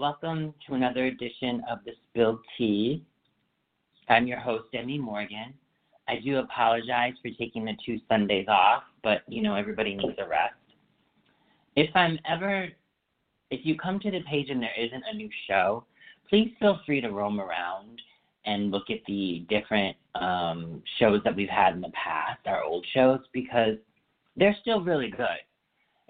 Welcome 0.00 0.54
to 0.66 0.72
another 0.72 1.04
edition 1.08 1.62
of 1.70 1.80
the 1.84 1.92
Spilled 2.08 2.38
Tea. 2.56 3.04
I'm 4.08 4.26
your 4.26 4.38
host, 4.38 4.68
Emmy 4.72 4.96
Morgan. 4.96 5.52
I 6.08 6.20
do 6.24 6.38
apologize 6.38 7.12
for 7.20 7.30
taking 7.38 7.66
the 7.66 7.74
two 7.84 7.98
Sundays 8.08 8.46
off, 8.48 8.84
but 9.02 9.24
you 9.28 9.42
know, 9.42 9.56
everybody 9.56 9.94
needs 9.94 10.16
a 10.16 10.26
rest. 10.26 10.54
If 11.76 11.94
I'm 11.94 12.18
ever, 12.26 12.68
if 13.50 13.60
you 13.66 13.76
come 13.76 14.00
to 14.00 14.10
the 14.10 14.22
page 14.22 14.48
and 14.48 14.62
there 14.62 14.72
isn't 14.74 15.04
a 15.12 15.14
new 15.14 15.28
show, 15.46 15.84
please 16.30 16.50
feel 16.58 16.80
free 16.86 17.02
to 17.02 17.10
roam 17.10 17.38
around 17.38 18.00
and 18.46 18.70
look 18.70 18.88
at 18.88 19.00
the 19.06 19.44
different 19.50 19.94
um, 20.14 20.82
shows 20.98 21.20
that 21.24 21.36
we've 21.36 21.46
had 21.50 21.74
in 21.74 21.82
the 21.82 21.92
past, 21.92 22.40
our 22.46 22.64
old 22.64 22.86
shows, 22.94 23.20
because 23.34 23.76
they're 24.34 24.56
still 24.62 24.80
really 24.80 25.10
good, 25.10 25.44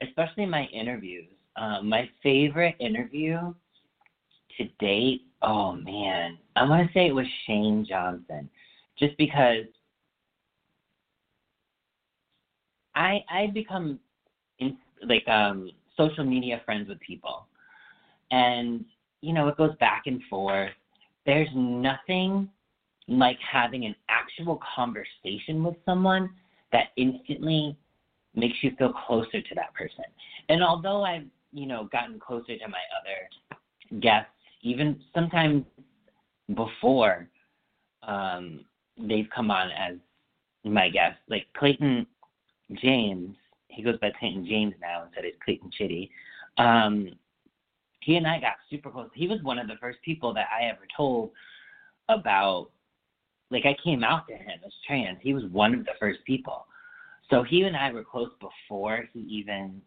especially 0.01 0.47
my 0.47 0.67
interviews. 0.67 1.27
Um, 1.57 1.89
my 1.89 2.09
favorite 2.23 2.77
interview 2.79 3.53
to 4.61 4.69
date, 4.79 5.23
oh 5.43 5.73
man, 5.73 6.39
I 6.57 6.69
want 6.69 6.87
to 6.87 6.93
say 6.93 7.07
it 7.07 7.15
was 7.15 7.27
Shane 7.47 7.87
Johnson, 7.89 8.49
just 8.99 9.17
because 9.17 9.65
I 12.95 13.25
I 13.31 13.47
become 13.49 13.99
in, 14.59 14.77
like 15.07 15.27
um 15.29 15.71
social 15.97 16.25
media 16.25 16.61
friends 16.65 16.89
with 16.89 17.01
people, 17.01 17.47
and 18.31 18.85
you 19.23 19.33
know 19.33 19.49
it 19.49 19.57
goes 19.57 19.75
back 19.81 20.03
and 20.07 20.21
forth. 20.29 20.71
There's 21.25 21.49
nothing 21.55 22.49
like 23.09 23.39
having 23.41 23.87
an 23.87 23.95
actual 24.09 24.61
conversation 24.75 25.65
with 25.65 25.77
someone 25.87 26.31
that 26.73 26.89
instantly 26.97 27.77
makes 28.35 28.57
you 28.63 28.73
feel 28.79 28.93
closer 28.93 29.41
to 29.41 29.55
that 29.55 29.75
person. 29.75 30.05
And 30.49 30.63
although 30.63 31.03
I've 31.03 31.27
you 31.53 31.67
know 31.67 31.89
gotten 31.91 32.21
closer 32.21 32.59
to 32.59 32.69
my 32.69 32.83
other 33.01 34.01
guests 34.01 34.31
even 34.63 35.01
sometimes 35.15 35.65
before 36.55 37.29
um, 38.03 38.65
they've 38.99 39.29
come 39.35 39.51
on 39.51 39.71
as 39.71 39.97
my 40.65 40.89
guest, 40.89 41.19
like 41.29 41.47
Clayton 41.57 42.07
James, 42.83 43.37
he 43.69 43.83
goes 43.83 43.99
by 43.99 44.11
Clayton 44.19 44.47
James 44.47 44.75
now 44.81 45.05
instead 45.05 45.25
of 45.25 45.33
Clayton 45.45 45.71
Chitty. 45.77 46.11
Um, 46.59 47.11
he 48.01 48.17
and 48.17 48.27
I 48.27 48.41
got 48.41 48.55
super 48.69 48.91
close. 48.91 49.11
He 49.15 49.29
was 49.29 49.43
one 49.43 49.59
of 49.59 49.69
the 49.69 49.77
first 49.81 49.99
people 50.03 50.35
that 50.35 50.49
I 50.55 50.65
ever 50.65 50.87
told 50.97 51.31
about, 52.09 52.71
like, 53.51 53.67
I 53.67 53.77
came 53.83 54.03
out 54.03 54.27
to 54.29 54.35
him 54.35 54.61
as 54.65 54.73
trans. 54.87 55.19
He 55.21 55.35
was 55.35 55.45
one 55.53 55.75
of 55.75 55.85
the 55.85 55.93
first 55.99 56.21
people. 56.25 56.67
So 57.29 57.43
he 57.43 57.63
and 57.63 57.77
I 57.77 57.93
were 57.93 58.05
close 58.05 58.31
before 58.41 59.05
he 59.13 59.21
even 59.21 59.81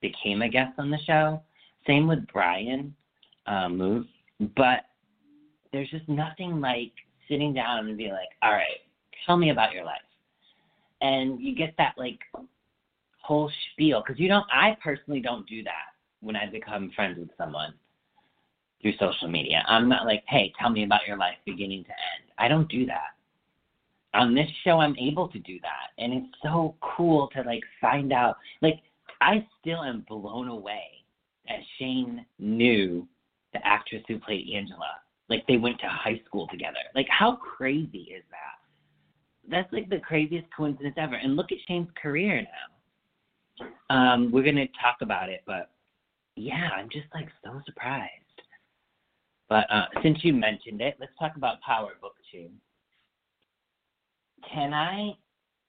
became 0.00 0.42
a 0.42 0.48
guest 0.48 0.72
on 0.78 0.90
the 0.90 0.98
show. 1.06 1.42
Same 1.86 2.06
with 2.06 2.26
Brian 2.32 2.94
uh, 3.48 3.68
move. 3.68 4.06
But 4.56 4.84
there's 5.72 5.90
just 5.90 6.08
nothing 6.08 6.60
like 6.60 6.92
sitting 7.28 7.52
down 7.52 7.88
and 7.88 7.96
being 7.96 8.12
like, 8.12 8.28
all 8.42 8.52
right, 8.52 8.78
tell 9.26 9.36
me 9.36 9.50
about 9.50 9.72
your 9.72 9.84
life. 9.84 9.96
And 11.00 11.40
you 11.40 11.54
get 11.54 11.74
that 11.78 11.94
like 11.96 12.18
whole 13.22 13.50
spiel 13.72 14.02
because 14.04 14.18
you 14.20 14.28
don't, 14.28 14.46
I 14.52 14.76
personally 14.82 15.20
don't 15.20 15.46
do 15.46 15.62
that 15.64 15.94
when 16.20 16.36
I 16.36 16.46
become 16.50 16.90
friends 16.94 17.18
with 17.18 17.28
someone 17.36 17.74
through 18.82 18.92
social 18.98 19.28
media. 19.28 19.62
I'm 19.66 19.88
not 19.88 20.06
like, 20.06 20.24
hey, 20.28 20.52
tell 20.58 20.70
me 20.70 20.84
about 20.84 21.06
your 21.06 21.16
life 21.16 21.36
beginning 21.44 21.84
to 21.84 21.90
end. 21.90 22.32
I 22.38 22.48
don't 22.48 22.68
do 22.68 22.86
that. 22.86 23.14
On 24.14 24.34
this 24.34 24.48
show, 24.64 24.78
I'm 24.80 24.96
able 24.96 25.28
to 25.28 25.38
do 25.38 25.58
that. 25.60 26.02
And 26.02 26.12
it's 26.12 26.34
so 26.42 26.74
cool 26.80 27.28
to 27.34 27.42
like 27.42 27.62
find 27.80 28.12
out. 28.12 28.36
Like, 28.62 28.80
I 29.20 29.46
still 29.60 29.82
am 29.82 30.04
blown 30.08 30.48
away 30.48 30.84
that 31.46 31.58
Shane 31.78 32.24
knew 32.38 33.06
the 33.58 33.66
actress 33.66 34.02
who 34.08 34.18
played 34.18 34.48
Angela. 34.54 35.00
Like 35.28 35.46
they 35.46 35.56
went 35.56 35.78
to 35.80 35.86
high 35.88 36.20
school 36.26 36.46
together. 36.48 36.78
Like 36.94 37.08
how 37.08 37.36
crazy 37.36 38.08
is 38.14 38.24
that? 38.30 39.50
That's 39.50 39.72
like 39.72 39.88
the 39.88 39.98
craziest 39.98 40.46
coincidence 40.54 40.94
ever. 40.98 41.14
And 41.14 41.36
look 41.36 41.52
at 41.52 41.58
Shane's 41.66 41.88
career 42.00 42.42
now. 42.42 43.66
Um, 43.90 44.30
we're 44.30 44.44
gonna 44.44 44.66
talk 44.80 44.98
about 45.00 45.28
it, 45.28 45.42
but 45.46 45.70
yeah, 46.36 46.68
I'm 46.74 46.88
just 46.90 47.06
like 47.14 47.28
so 47.44 47.60
surprised. 47.66 48.12
But 49.48 49.66
uh, 49.70 49.86
since 50.02 50.18
you 50.22 50.32
mentioned 50.32 50.80
it, 50.80 50.96
let's 51.00 51.12
talk 51.18 51.36
about 51.36 51.60
Power 51.62 51.92
Book 52.00 52.14
Two. 52.30 52.48
Can 54.52 54.72
I 54.72 55.12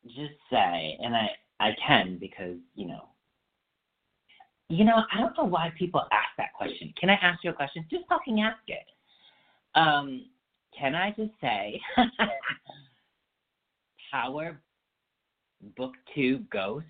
just 0.05 0.35
say, 0.51 0.97
and 1.01 1.15
I 1.15 1.29
I 1.59 1.71
can 1.85 2.17
because 2.19 2.57
you 2.75 2.87
know 2.87 3.08
you 4.69 4.85
know, 4.85 5.03
I 5.11 5.19
don't 5.19 5.35
know 5.35 5.45
why 5.45 5.71
people 5.77 6.01
ask 6.11 6.29
that 6.37 6.53
question. 6.53 6.93
Can 6.99 7.09
I 7.09 7.15
ask 7.15 7.43
you 7.43 7.49
a 7.49 7.53
question? 7.53 7.85
Just 7.89 8.05
fucking 8.07 8.39
ask 8.39 8.59
it. 8.67 8.85
Um, 9.75 10.25
can 10.77 10.93
I 10.93 11.09
just 11.09 11.31
say, 11.41 11.81
Power 14.11 14.61
Book 15.75 15.93
Two 16.13 16.43
Ghost? 16.51 16.85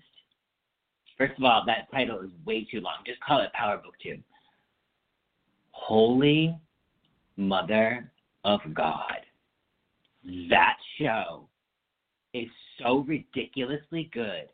First 1.16 1.38
of 1.38 1.44
all, 1.44 1.64
that 1.66 1.90
title 1.90 2.20
is 2.20 2.30
way 2.44 2.66
too 2.70 2.80
long. 2.80 2.96
Just 3.06 3.20
call 3.20 3.40
it 3.40 3.52
Power 3.54 3.78
Book 3.78 3.94
Two. 4.02 4.18
Holy 5.72 6.54
Mother 7.36 8.10
of 8.44 8.60
God. 8.74 9.20
That 10.50 10.76
show 10.98 11.48
is 12.34 12.48
so 12.78 12.98
ridiculously 13.08 14.10
good. 14.12 14.48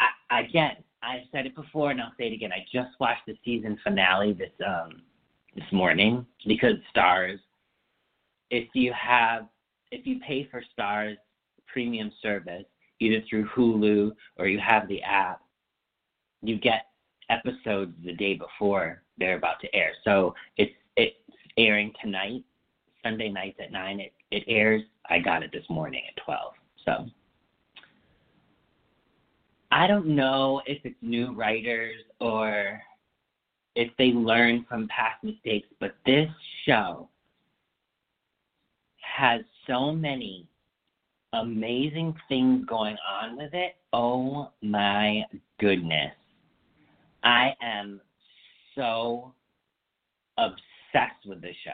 I, 0.00 0.40
again, 0.40 0.76
I've 1.02 1.22
said 1.32 1.46
it 1.46 1.54
before 1.54 1.90
and 1.90 2.00
I'll 2.00 2.12
say 2.18 2.26
it 2.28 2.32
again. 2.32 2.52
I 2.52 2.64
just 2.72 2.98
watched 2.98 3.26
the 3.26 3.36
season 3.44 3.78
finale 3.84 4.32
this 4.32 4.50
um 4.66 5.02
this 5.54 5.70
morning 5.72 6.26
because 6.46 6.76
Starz 6.94 7.38
If 8.50 8.68
you 8.74 8.92
have 8.92 9.46
if 9.92 10.06
you 10.06 10.20
pay 10.20 10.48
for 10.50 10.62
Starz 10.76 11.16
premium 11.66 12.10
service, 12.22 12.64
either 13.00 13.22
through 13.28 13.48
Hulu 13.48 14.12
or 14.38 14.48
you 14.48 14.58
have 14.58 14.88
the 14.88 15.02
app, 15.02 15.40
you 16.42 16.58
get 16.58 16.86
episodes 17.30 17.92
the 18.04 18.12
day 18.14 18.34
before 18.34 19.02
they're 19.18 19.36
about 19.36 19.60
to 19.60 19.74
air. 19.74 19.92
So 20.04 20.34
it's 20.56 20.72
it's 20.96 21.16
airing 21.58 21.92
tonight, 22.02 22.44
Sunday 23.02 23.28
nights 23.28 23.58
at 23.62 23.72
nine. 23.72 24.00
It 24.00 24.12
it 24.30 24.44
airs. 24.48 24.82
I 25.08 25.18
got 25.18 25.42
it 25.42 25.52
this 25.52 25.64
morning 25.70 26.02
at 26.08 26.22
twelve. 26.24 26.54
So 26.84 27.06
I 29.70 29.86
don't 29.86 30.06
know 30.06 30.62
if 30.66 30.78
it's 30.84 30.96
new 31.02 31.34
writers 31.34 31.96
or 32.20 32.80
if 33.74 33.90
they 33.98 34.06
learn 34.06 34.64
from 34.68 34.88
past 34.88 35.22
mistakes, 35.22 35.68
but 35.80 35.94
this 36.06 36.28
show 36.64 37.08
has 39.00 39.40
so 39.66 39.92
many 39.92 40.46
amazing 41.32 42.14
things 42.28 42.64
going 42.66 42.96
on 43.08 43.36
with 43.36 43.52
it. 43.52 43.76
Oh 43.92 44.50
my 44.62 45.24
goodness. 45.58 46.12
I 47.22 47.54
am 47.60 48.00
so 48.74 49.32
obsessed 50.38 51.26
with 51.26 51.42
the 51.42 51.52
show. 51.64 51.70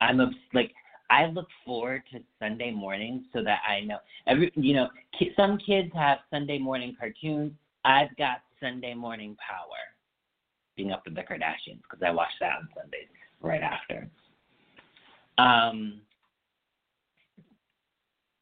I'm 0.00 0.20
obs- 0.20 0.36
like 0.54 0.72
I 1.10 1.26
look 1.26 1.48
forward 1.64 2.02
to 2.12 2.20
Sunday 2.38 2.70
mornings 2.70 3.22
so 3.32 3.42
that 3.42 3.60
I 3.68 3.80
know 3.80 3.98
every 4.26 4.52
you 4.54 4.74
know 4.74 4.88
some 5.36 5.58
kids 5.58 5.90
have 5.94 6.18
Sunday 6.30 6.58
morning 6.58 6.96
cartoons. 6.98 7.52
I've 7.84 8.14
got 8.16 8.38
Sunday 8.60 8.94
morning 8.94 9.36
power, 9.46 9.76
keeping 10.76 10.92
up 10.92 11.02
with 11.04 11.14
the 11.14 11.22
Kardashians 11.22 11.80
because 11.82 12.02
I 12.04 12.10
watch 12.10 12.32
that 12.40 12.52
on 12.56 12.68
Sundays 12.74 13.08
right 13.40 13.62
after. 13.62 14.08
Um, 15.38 16.00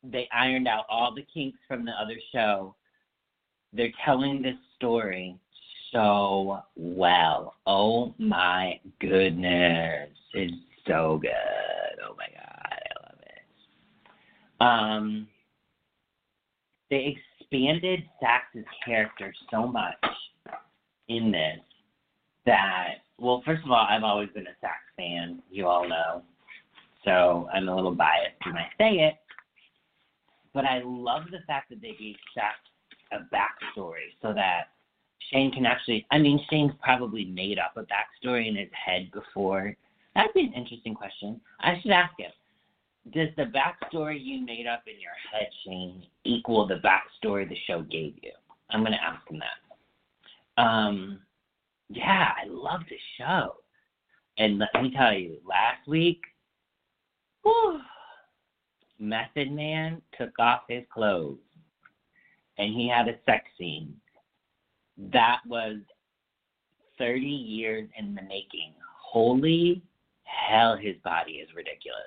they 0.02 0.28
ironed 0.32 0.68
out 0.68 0.84
all 0.88 1.14
the 1.14 1.26
kinks 1.32 1.58
from 1.66 1.84
the 1.84 1.92
other 1.92 2.16
show. 2.32 2.74
They're 3.72 3.92
telling 4.04 4.42
this 4.42 4.56
story 4.76 5.36
so 5.92 6.60
well. 6.76 7.54
Oh 7.66 8.14
my 8.18 8.80
goodness, 9.00 10.10
it's 10.32 10.54
so 10.86 11.18
good. 11.20 11.63
Um, 14.60 15.26
they 16.90 17.16
expanded 17.40 18.04
Saxe's 18.20 18.64
character 18.84 19.32
so 19.50 19.66
much 19.66 19.94
in 21.08 21.32
this 21.32 21.60
that 22.46 22.96
well, 23.18 23.42
first 23.46 23.64
of 23.64 23.70
all, 23.70 23.86
I've 23.88 24.02
always 24.02 24.28
been 24.30 24.46
a 24.46 24.56
Saxe 24.60 24.82
fan, 24.96 25.40
you 25.50 25.66
all 25.66 25.88
know. 25.88 26.22
So 27.04 27.48
I'm 27.52 27.68
a 27.68 27.74
little 27.74 27.94
biased 27.94 28.44
when 28.44 28.56
I 28.56 28.66
say 28.78 29.04
it. 29.04 29.14
But 30.52 30.64
I 30.64 30.82
love 30.84 31.24
the 31.30 31.40
fact 31.46 31.70
that 31.70 31.80
they 31.80 31.92
gave 31.98 32.16
Saxe 32.34 32.58
a 33.12 33.18
backstory 33.34 34.14
so 34.22 34.32
that 34.32 34.70
Shane 35.30 35.52
can 35.52 35.66
actually 35.66 36.06
I 36.10 36.18
mean 36.18 36.40
Shane's 36.50 36.72
probably 36.82 37.24
made 37.24 37.58
up 37.58 37.76
a 37.76 37.82
backstory 37.82 38.48
in 38.48 38.56
his 38.56 38.68
head 38.72 39.10
before. 39.12 39.76
That'd 40.14 40.34
be 40.34 40.40
an 40.40 40.52
interesting 40.52 40.94
question. 40.94 41.40
I 41.60 41.80
should 41.80 41.90
ask 41.90 42.12
him. 42.18 42.30
Does 43.12 43.28
the 43.36 43.44
backstory 43.44 44.18
you 44.20 44.44
made 44.44 44.66
up 44.66 44.84
in 44.86 45.00
your 45.00 45.12
head, 45.30 45.48
Shane, 45.64 46.04
equal 46.24 46.66
the 46.66 46.76
backstory 46.76 47.48
the 47.48 47.56
show 47.66 47.82
gave 47.82 48.14
you? 48.22 48.32
I'm 48.70 48.82
gonna 48.82 49.00
ask 49.02 49.28
him 49.30 49.40
that. 49.40 50.62
Um 50.62 51.20
yeah, 51.90 52.30
I 52.42 52.48
love 52.48 52.80
the 52.88 52.96
show. 53.18 53.56
And 54.38 54.58
let 54.58 54.82
me 54.82 54.92
tell 54.96 55.12
you, 55.12 55.36
last 55.46 55.86
week, 55.86 56.20
whew, 57.42 57.80
Method 58.98 59.52
Man 59.52 60.00
took 60.18 60.36
off 60.38 60.62
his 60.68 60.84
clothes 60.92 61.38
and 62.58 62.74
he 62.74 62.88
had 62.88 63.08
a 63.08 63.18
sex 63.26 63.44
scene. 63.58 63.94
That 65.12 65.40
was 65.46 65.76
30 66.98 67.20
years 67.20 67.88
in 67.98 68.14
the 68.14 68.22
making. 68.22 68.72
Holy 68.98 69.82
hell, 70.24 70.76
his 70.76 70.96
body 71.04 71.32
is 71.32 71.48
ridiculous. 71.54 72.00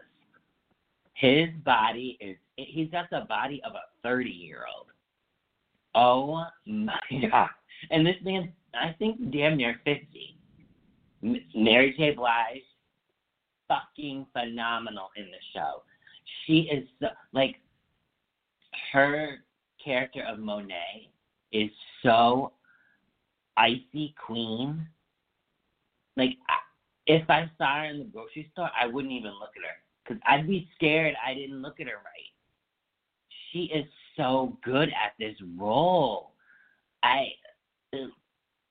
His 1.18 1.50
body 1.66 2.16
is, 2.22 2.38
he's 2.58 2.92
got 2.92 3.10
the 3.10 3.22
body 3.28 3.60
of 3.66 3.74
a 3.74 3.82
30 4.04 4.30
year 4.30 4.66
old. 4.76 4.88
Oh 5.96 6.46
my 6.68 7.00
God. 7.32 7.50
And 7.90 8.06
this 8.06 8.16
man, 8.24 8.54
I 8.76 8.96
think 9.00 9.32
damn 9.32 9.58
near 9.58 9.80
50. 9.84 10.38
Mary 11.56 11.96
J. 11.98 12.12
Blige, 12.12 12.62
fucking 13.68 14.28
phenomenal 14.32 15.10
in 15.18 15.26
the 15.26 15.38
show. 15.54 15.82
She 16.46 16.70
is 16.72 16.88
so, 17.02 17.08
like 17.34 17.56
her 18.94 19.38
character 19.84 20.24
of 20.24 20.38
Monet 20.38 21.10
is 21.52 21.72
so 22.04 22.54
icy 23.58 24.14
queen. 24.24 24.88
Like 26.16 26.38
if 27.08 27.28
I 27.28 27.50
saw 27.58 27.80
her 27.80 27.86
in 27.86 28.00
the 28.00 28.06
grocery 28.06 28.50
store, 28.54 28.70
I 28.80 28.86
wouldn't 28.86 29.14
even 29.14 29.32
look 29.32 29.52
at 29.58 29.64
her 29.64 29.87
because 30.08 30.22
I'd 30.28 30.48
be 30.48 30.68
scared 30.76 31.16
I 31.26 31.34
didn't 31.34 31.62
look 31.62 31.80
at 31.80 31.88
her 31.88 31.94
right. 31.94 32.34
She 33.52 33.72
is 33.74 33.86
so 34.16 34.58
good 34.64 34.90
at 34.90 35.14
this 35.20 35.36
role. 35.58 36.32
I 37.04 37.28
uh, 37.94 38.08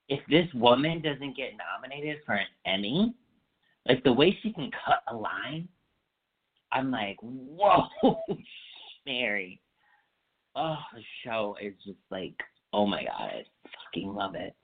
if 0.08 0.20
this 0.28 0.46
woman 0.54 1.02
doesn't 1.02 1.36
get 1.36 1.52
nominated 1.56 2.18
for 2.24 2.34
an 2.34 2.46
Emmy, 2.64 3.14
like 3.88 4.02
the 4.04 4.12
way 4.12 4.36
she 4.42 4.52
can 4.52 4.70
cut 4.84 5.02
a 5.08 5.16
line, 5.16 5.68
I'm 6.72 6.90
like, 6.90 7.16
whoa, 7.20 7.86
Mary. 9.06 9.60
Oh, 10.54 10.76
the 10.94 11.02
show 11.24 11.56
is 11.60 11.74
just 11.84 11.98
like, 12.10 12.34
oh 12.72 12.86
my 12.86 13.04
god, 13.04 13.30
I 13.30 13.44
fucking 13.84 14.14
love 14.14 14.34
it. 14.34 14.54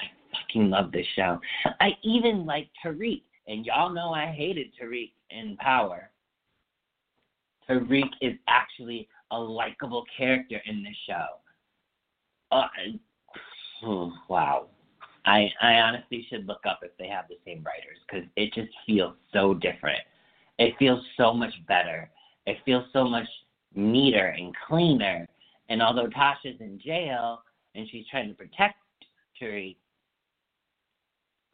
I 0.00 0.04
fucking 0.32 0.70
love 0.70 0.92
this 0.92 1.06
show. 1.16 1.38
I 1.80 1.90
even 2.02 2.46
like 2.46 2.68
Tariq, 2.84 3.22
and 3.50 3.66
y'all 3.66 3.92
know 3.92 4.12
I 4.12 4.26
hated 4.26 4.68
Tariq 4.80 5.10
in 5.30 5.56
Power. 5.58 6.10
Tariq 7.68 8.08
is 8.20 8.34
actually 8.48 9.08
a 9.30 9.38
likable 9.38 10.04
character 10.16 10.60
in 10.66 10.82
this 10.82 10.96
show. 11.06 11.26
Uh, 12.50 12.66
Oh, 13.82 14.12
wow. 14.28 14.66
I 15.26 15.50
I 15.60 15.74
honestly 15.74 16.26
should 16.30 16.46
look 16.46 16.60
up 16.66 16.80
if 16.82 16.92
they 16.98 17.08
have 17.08 17.26
the 17.28 17.36
same 17.44 17.62
writers 17.62 17.98
because 18.06 18.26
it 18.36 18.54
just 18.54 18.70
feels 18.86 19.14
so 19.32 19.54
different. 19.54 20.00
It 20.58 20.74
feels 20.78 21.04
so 21.16 21.34
much 21.34 21.52
better. 21.68 22.10
It 22.46 22.58
feels 22.64 22.84
so 22.92 23.04
much 23.04 23.26
neater 23.74 24.28
and 24.28 24.54
cleaner. 24.66 25.26
And 25.68 25.82
although 25.82 26.08
Tasha's 26.08 26.60
in 26.60 26.80
jail 26.84 27.42
and 27.74 27.86
she's 27.90 28.06
trying 28.10 28.28
to 28.28 28.34
protect 28.34 28.76
Tariq, 29.40 29.76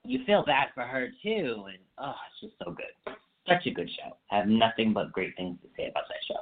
you 0.06 0.20
feel 0.24 0.44
bad 0.44 0.68
for 0.74 0.82
her 0.82 1.08
too. 1.22 1.64
And 1.68 1.78
oh, 1.98 2.14
it's 2.30 2.40
just 2.40 2.54
so 2.64 2.72
good. 2.72 3.14
Such 3.48 3.66
a 3.66 3.70
good 3.70 3.88
show. 3.90 4.16
I 4.30 4.38
have 4.38 4.48
nothing 4.48 4.92
but 4.92 5.12
great 5.12 5.36
things 5.36 5.58
to 5.62 5.68
say 5.76 5.88
about 5.88 6.04
that 6.08 6.18
show. 6.26 6.40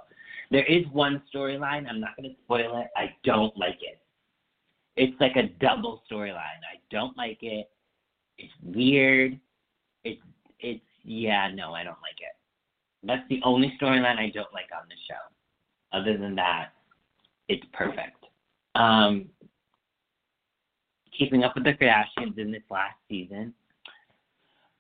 There 0.51 0.65
is 0.65 0.85
one 0.93 1.23
storyline. 1.35 1.89
I'm 1.89 2.01
not 2.01 2.17
going 2.17 2.31
to 2.31 2.37
spoil 2.45 2.81
it. 2.81 2.89
I 2.97 3.15
don't 3.25 3.57
like 3.57 3.79
it 3.83 4.01
it's 4.97 5.19
like 5.21 5.37
a 5.37 5.49
double 5.61 6.03
storyline. 6.11 6.63
I 6.63 6.79
don't 6.91 7.17
like 7.17 7.39
it. 7.43 7.71
It's 8.39 8.53
weird. 8.63 9.39
It's 10.05 10.21
it's 10.61 10.85
yeah, 11.05 11.51
no, 11.53 11.73
I 11.75 11.85
don't 11.85 12.01
like 12.03 12.21
it. 12.21 12.37
That's 13.03 13.27
the 13.29 13.41
only 13.45 13.77
storyline 13.81 14.19
I 14.19 14.31
don't 14.33 14.53
like 14.53 14.69
on 14.75 14.89
the 14.89 14.95
show. 15.09 15.99
Other 15.99 16.17
than 16.17 16.35
that, 16.37 16.71
it's 17.49 17.65
perfect. 17.73 18.25
Um, 18.75 19.27
keeping 21.17 21.45
up 21.45 21.55
with 21.55 21.65
the 21.65 21.73
Kardashians 21.73 22.39
in 22.39 22.51
this 22.53 22.63
last 22.71 22.97
season. 23.09 23.55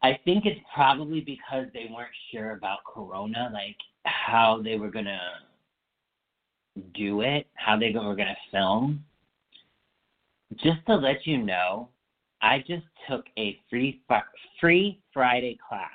I 0.03 0.19
think 0.25 0.45
it's 0.45 0.61
probably 0.75 1.21
because 1.21 1.67
they 1.73 1.91
weren't 1.91 2.11
sure 2.31 2.53
about 2.53 2.85
Corona, 2.85 3.51
like 3.53 3.77
how 4.05 4.61
they 4.63 4.77
were 4.77 4.91
gonna 4.91 5.21
do 6.95 7.23
it, 7.23 7.47
how 7.55 7.79
they 7.79 7.91
were 7.91 8.15
gonna 8.15 8.37
film 8.51 9.05
just 10.57 10.85
to 10.87 10.95
let 10.95 11.27
you 11.27 11.39
know, 11.39 11.89
I 12.43 12.59
just 12.59 12.85
took 13.09 13.25
a 13.39 13.59
free 13.71 14.03
free 14.61 15.01
Friday 15.13 15.59
class 15.67 15.91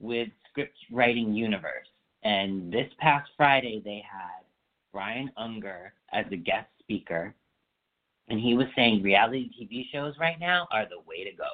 with 0.00 0.28
Script 0.50 0.76
Writing 0.92 1.32
Universe, 1.32 1.88
and 2.22 2.72
this 2.72 2.90
past 2.98 3.30
Friday 3.36 3.80
they 3.84 4.02
had 4.10 4.44
Brian 4.92 5.30
Unger 5.36 5.94
as 6.12 6.26
a 6.30 6.36
guest 6.36 6.68
speaker, 6.80 7.34
and 8.28 8.40
he 8.40 8.54
was 8.54 8.66
saying 8.74 9.02
reality 9.02 9.50
TV 9.60 9.84
shows 9.92 10.14
right 10.18 10.38
now 10.40 10.66
are 10.70 10.84
the 10.84 11.00
way 11.06 11.24
to 11.24 11.36
go. 11.36 11.48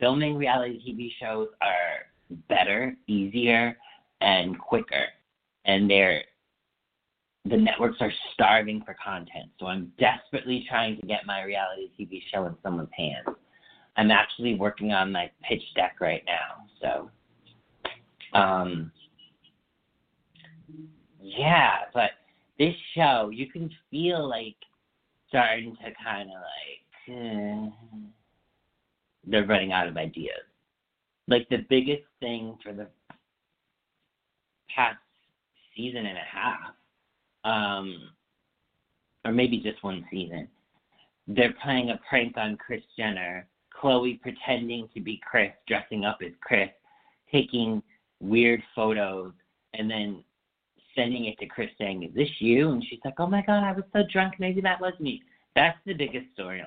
Filming 0.00 0.36
reality 0.36 0.80
TV 0.86 1.10
shows 1.20 1.48
are 1.60 2.06
better, 2.48 2.96
easier, 3.06 3.76
and 4.20 4.58
quicker, 4.58 5.04
and 5.64 5.90
they're 5.90 6.22
the 7.44 7.56
networks 7.56 7.96
are 8.00 8.12
starving 8.32 8.82
for 8.84 8.94
content. 9.04 9.50
So 9.58 9.66
I'm 9.66 9.92
desperately 9.98 10.64
trying 10.68 11.00
to 11.00 11.06
get 11.06 11.26
my 11.26 11.42
reality 11.42 11.90
TV 11.98 12.22
show 12.32 12.46
in 12.46 12.54
someone's 12.62 12.88
hands. 12.96 13.36
I'm 13.96 14.10
actually 14.10 14.54
working 14.54 14.92
on 14.92 15.10
my 15.10 15.30
pitch 15.42 15.62
deck 15.74 15.96
right 16.00 16.22
now. 16.24 17.10
So, 18.32 18.38
um, 18.38 18.92
yeah, 21.20 21.78
but 21.92 22.10
this 22.58 22.74
show, 22.94 23.30
you 23.32 23.50
can 23.50 23.70
feel 23.90 24.28
like 24.28 24.56
starting 25.32 25.74
to 25.76 25.90
kind 26.04 26.28
of 26.28 26.36
like 26.36 27.16
eh, 27.16 27.70
they're 29.26 29.46
running 29.46 29.72
out 29.72 29.88
of 29.88 29.96
ideas. 29.96 30.44
Like 31.26 31.48
the 31.48 31.64
biggest 31.70 32.02
thing 32.20 32.58
for 32.62 32.74
the 32.74 32.88
past 34.74 34.98
season 35.74 36.04
and 36.04 36.18
a 36.18 36.20
half 36.20 36.74
um, 37.44 38.10
or 39.24 39.32
maybe 39.32 39.58
just 39.58 39.82
one 39.82 40.04
season. 40.10 40.48
They're 41.28 41.54
playing 41.62 41.90
a 41.90 42.00
prank 42.08 42.36
on 42.36 42.56
Kris 42.56 42.82
Jenner. 42.96 43.46
Khloe 43.80 44.20
pretending 44.20 44.88
to 44.94 45.00
be 45.00 45.20
Kris, 45.28 45.52
dressing 45.66 46.04
up 46.04 46.18
as 46.24 46.32
Kris, 46.40 46.68
taking 47.32 47.82
weird 48.20 48.62
photos, 48.74 49.32
and 49.74 49.90
then 49.90 50.22
sending 50.94 51.26
it 51.26 51.38
to 51.38 51.46
Kris 51.46 51.70
saying, 51.78 52.02
Is 52.02 52.14
this 52.14 52.28
you? 52.38 52.70
And 52.70 52.84
she's 52.88 53.00
like, 53.04 53.14
Oh 53.18 53.26
my 53.26 53.42
God, 53.42 53.64
I 53.64 53.72
was 53.72 53.84
so 53.92 54.02
drunk. 54.12 54.34
Maybe 54.38 54.60
that 54.60 54.80
was 54.80 54.94
me. 55.00 55.22
That's 55.54 55.78
the 55.84 55.94
biggest 55.94 56.26
storyline. 56.38 56.66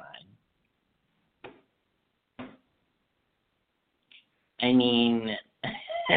I 4.62 4.72
mean, 4.72 5.36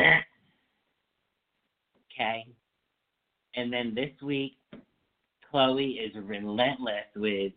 okay. 2.12 2.46
And 3.56 3.72
then 3.72 3.94
this 3.94 4.10
week, 4.22 4.56
Khloe 5.52 6.04
is 6.04 6.12
relentless 6.14 7.06
with 7.16 7.52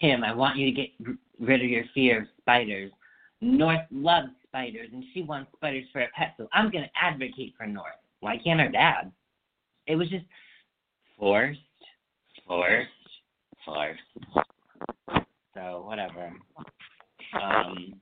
Kim. 0.00 0.24
I 0.24 0.32
want 0.34 0.56
you 0.56 0.66
to 0.66 0.72
get 0.72 0.88
rid 1.38 1.62
of 1.62 1.68
your 1.68 1.84
fear 1.92 2.22
of 2.22 2.28
spiders. 2.40 2.90
North 3.40 3.82
loves 3.90 4.30
spiders, 4.46 4.88
and 4.92 5.04
she 5.12 5.22
wants 5.22 5.50
spiders 5.54 5.84
for 5.92 6.00
a 6.00 6.08
pet, 6.16 6.34
so 6.38 6.48
I'm 6.52 6.70
going 6.70 6.84
to 6.84 6.90
advocate 7.00 7.54
for 7.56 7.66
North. 7.66 7.98
Why 8.20 8.38
can't 8.38 8.60
her 8.60 8.68
dad? 8.68 9.12
It 9.86 9.96
was 9.96 10.08
just 10.08 10.24
forced, 11.18 11.60
forced, 12.46 12.90
forced. 13.64 14.00
So, 15.54 15.84
whatever. 15.86 16.32
Um, 17.40 17.94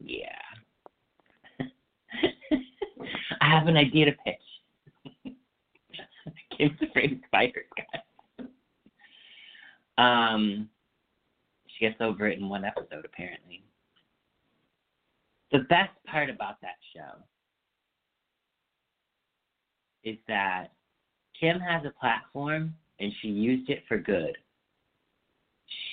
yeah. 0.00 0.38
I 3.40 3.48
have 3.50 3.66
an 3.66 3.76
idea 3.76 4.06
to 4.06 4.12
pitch. 4.24 5.34
Kim's 6.56 6.78
afraid 6.80 7.12
of 7.12 7.18
spiders, 7.26 7.66
guys. 7.76 8.46
Um, 9.98 10.68
she 11.66 11.84
gets 11.84 12.00
over 12.00 12.26
it 12.28 12.38
in 12.38 12.48
one 12.48 12.64
episode, 12.64 13.04
apparently. 13.04 13.62
The 15.52 15.60
best 15.68 15.92
part 16.06 16.30
about 16.30 16.60
that 16.62 16.76
show 16.94 17.22
is 20.04 20.16
that 20.28 20.68
Kim 21.38 21.58
has 21.58 21.84
a 21.84 21.98
platform 21.98 22.74
and 23.00 23.12
she 23.20 23.28
used 23.28 23.70
it 23.70 23.82
for 23.88 23.98
good. 23.98 24.36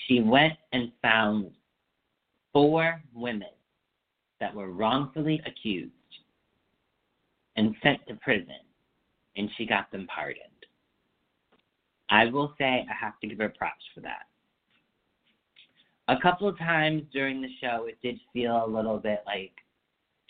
She 0.07 0.21
went 0.21 0.53
and 0.73 0.91
found 1.01 1.51
four 2.53 3.01
women 3.13 3.49
that 4.39 4.53
were 4.53 4.71
wrongfully 4.71 5.41
accused 5.45 5.91
and 7.55 7.75
sent 7.83 8.05
to 8.07 8.15
prison, 8.15 8.59
and 9.35 9.49
she 9.57 9.65
got 9.65 9.91
them 9.91 10.07
pardoned. 10.07 10.45
I 12.09 12.25
will 12.25 12.53
say 12.57 12.85
I 12.89 12.93
have 12.93 13.19
to 13.21 13.27
give 13.27 13.37
her 13.39 13.49
props 13.49 13.83
for 13.93 14.01
that. 14.01 14.27
A 16.07 16.19
couple 16.19 16.47
of 16.47 16.57
times 16.57 17.03
during 17.13 17.41
the 17.41 17.49
show, 17.61 17.85
it 17.87 17.97
did 18.01 18.19
feel 18.33 18.65
a 18.65 18.67
little 18.67 18.97
bit 18.97 19.23
like 19.25 19.53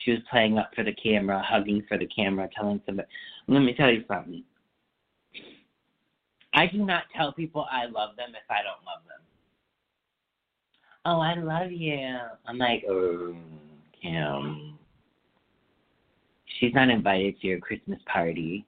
she 0.03 0.11
was 0.11 0.19
playing 0.29 0.57
up 0.57 0.71
for 0.75 0.83
the 0.83 0.93
camera, 0.93 1.43
hugging 1.45 1.83
for 1.87 1.97
the 1.97 2.07
camera, 2.07 2.49
telling 2.55 2.81
somebody. 2.85 3.07
Let 3.47 3.59
me 3.59 3.73
tell 3.73 3.91
you 3.91 4.03
something. 4.07 4.43
I 6.53 6.67
do 6.67 6.85
not 6.85 7.03
tell 7.15 7.31
people 7.31 7.65
I 7.71 7.85
love 7.85 8.15
them 8.17 8.29
if 8.29 8.49
I 8.49 8.57
don't 8.63 8.83
love 8.85 9.03
them. 9.07 9.21
Oh, 11.05 11.19
I 11.19 11.35
love 11.35 11.71
you. 11.71 12.17
I'm 12.45 12.57
like, 12.57 12.83
oh, 12.89 13.35
Kim. 14.01 14.77
She's 16.59 16.73
not 16.73 16.89
invited 16.89 17.39
to 17.41 17.47
your 17.47 17.59
Christmas 17.59 17.99
party. 18.05 18.65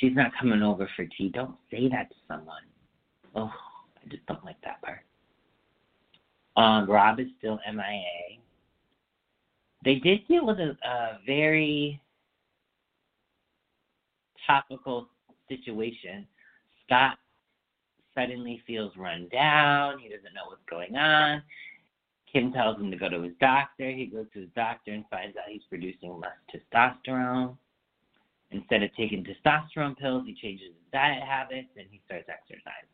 She's 0.00 0.14
not 0.14 0.32
coming 0.38 0.62
over 0.62 0.88
for 0.96 1.06
tea. 1.16 1.30
Don't 1.32 1.54
say 1.70 1.88
that 1.88 2.10
to 2.10 2.16
someone. 2.28 2.62
Oh, 3.34 3.50
I 3.96 4.08
just 4.10 4.26
don't 4.26 4.44
like 4.44 4.60
that 4.64 4.82
part. 4.82 5.00
Um, 6.56 6.90
Rob 6.90 7.18
is 7.20 7.28
still 7.38 7.58
MIA. 7.72 8.41
They 9.84 9.96
did 9.96 10.26
deal 10.28 10.46
with 10.46 10.58
a, 10.58 10.76
a 10.86 11.18
very 11.26 12.00
topical 14.46 15.08
situation. 15.48 16.26
Scott 16.84 17.18
suddenly 18.14 18.62
feels 18.66 18.92
run 18.96 19.28
down. 19.32 19.98
He 19.98 20.08
doesn't 20.08 20.34
know 20.34 20.46
what's 20.46 20.62
going 20.68 20.96
on. 20.96 21.42
Kim 22.32 22.52
tells 22.52 22.78
him 22.78 22.90
to 22.90 22.96
go 22.96 23.08
to 23.08 23.22
his 23.22 23.32
doctor. 23.40 23.90
He 23.90 24.06
goes 24.06 24.26
to 24.32 24.40
his 24.40 24.48
doctor 24.54 24.92
and 24.92 25.04
finds 25.10 25.36
out 25.36 25.44
he's 25.48 25.62
producing 25.68 26.18
less 26.18 26.32
testosterone. 26.72 27.56
Instead 28.50 28.82
of 28.82 28.90
taking 28.96 29.24
testosterone 29.24 29.96
pills, 29.96 30.24
he 30.26 30.34
changes 30.34 30.68
his 30.68 30.92
diet 30.92 31.22
habits 31.22 31.68
and 31.76 31.86
he 31.90 32.00
starts 32.06 32.28
exercising. 32.28 32.88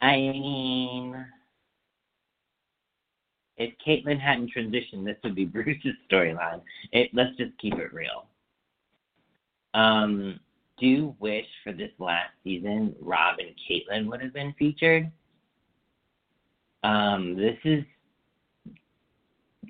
I 0.00 0.16
mean, 0.16 1.26
if 3.58 3.74
Caitlyn 3.84 4.20
hadn't 4.20 4.52
transitioned, 4.56 5.04
this 5.04 5.16
would 5.22 5.34
be 5.34 5.44
Bruce's 5.44 5.94
storyline. 6.10 6.62
Let's 7.12 7.36
just 7.36 7.58
keep 7.58 7.74
it 7.74 7.92
real. 7.92 8.26
Um, 9.74 10.40
do 10.80 11.14
wish 11.18 11.46
for 11.64 11.72
this 11.72 11.90
last 11.98 12.30
season 12.44 12.94
Rob 13.00 13.38
and 13.38 13.54
Caitlyn 13.68 14.08
would 14.08 14.22
have 14.22 14.32
been 14.32 14.54
featured. 14.58 15.10
Um, 16.84 17.36
this 17.36 17.58
is 17.64 17.84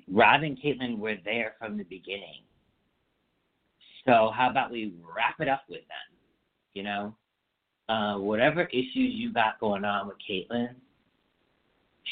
Rob 0.07 0.43
and 0.43 0.57
Caitlyn 0.61 0.99
were 0.99 1.15
there 1.25 1.55
from 1.59 1.77
the 1.77 1.83
beginning. 1.83 2.43
So 4.05 4.31
how 4.35 4.49
about 4.49 4.71
we 4.71 4.93
wrap 5.15 5.39
it 5.39 5.47
up 5.47 5.63
with 5.67 5.81
them? 5.81 6.17
You 6.73 6.83
know, 6.83 7.15
uh, 7.89 8.17
whatever 8.17 8.63
issues 8.65 8.93
you 9.15 9.33
got 9.33 9.59
going 9.59 9.83
on 9.83 10.07
with 10.07 10.17
Caitlyn, 10.29 10.75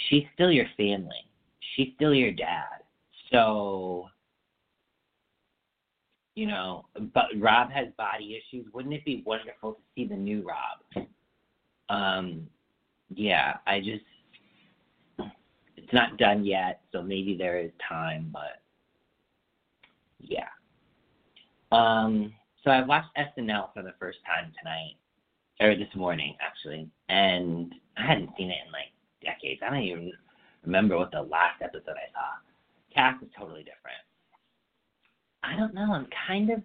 she's 0.10 0.24
still 0.34 0.51
your 0.51 0.65
family. 0.75 1.26
She's 1.75 1.89
still 1.95 2.13
your 2.13 2.31
dad. 2.31 2.83
So 3.31 4.09
you 6.38 6.45
know, 6.45 6.86
but 7.15 7.25
Rob 7.39 7.71
has 7.71 7.88
body 7.97 8.39
issues. 8.39 8.71
Wouldn't 8.71 8.93
it 8.93 9.03
be 9.03 9.24
wonderful 9.25 9.74
to 9.74 9.79
see 9.95 10.07
the 10.07 10.15
new 10.15 10.47
Rob? 10.47 11.07
Um, 11.89 12.47
yeah, 13.09 13.57
I 13.65 13.79
just 13.79 14.03
it's 15.75 15.93
not 15.93 16.17
done 16.17 16.45
yet, 16.45 16.81
so 16.91 17.01
maybe 17.01 17.36
there 17.36 17.57
is 17.59 17.71
time, 17.89 18.29
but 18.31 18.62
yeah. 20.19 20.50
Um, 21.71 22.33
so 22.63 22.69
I 22.69 22.83
watched 22.83 23.09
SNL 23.17 23.74
for 23.74 23.81
the 23.81 23.95
first 24.00 24.19
time 24.24 24.51
tonight, 24.59 24.95
or 25.59 25.75
this 25.75 25.93
morning 25.95 26.36
actually, 26.39 26.88
and 27.09 27.74
I 27.97 28.05
hadn't 28.05 28.29
seen 28.38 28.51
it 28.51 28.59
in 28.63 28.71
like 28.71 28.91
decades. 29.24 29.62
I 29.65 29.71
don't 29.71 29.81
even 29.81 30.12
remember 30.67 30.97
what 30.97 31.12
the 31.12 31.21
last 31.21 31.62
episode 31.62 31.95
I 31.95 32.12
saw. 32.12 32.38
Cast 32.93 33.24
is 33.24 33.29
totally 33.38 33.62
different. 33.63 34.03
I 35.43 35.55
don't 35.55 35.74
know. 35.74 35.93
I'm 35.93 36.07
kind 36.27 36.50
of 36.50 36.62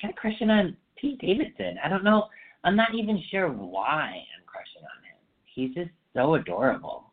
kind 0.00 0.12
of 0.12 0.16
crushing 0.16 0.50
on 0.50 0.76
Pete 0.96 1.20
Davidson. 1.20 1.76
I 1.84 1.88
don't 1.88 2.04
know. 2.04 2.24
I'm 2.64 2.76
not 2.76 2.94
even 2.94 3.22
sure 3.30 3.48
why 3.48 4.06
I'm 4.14 4.46
crushing 4.46 4.82
on 4.82 5.04
him. 5.04 5.16
He's 5.44 5.74
just 5.74 5.90
so 6.14 6.34
adorable. 6.34 7.04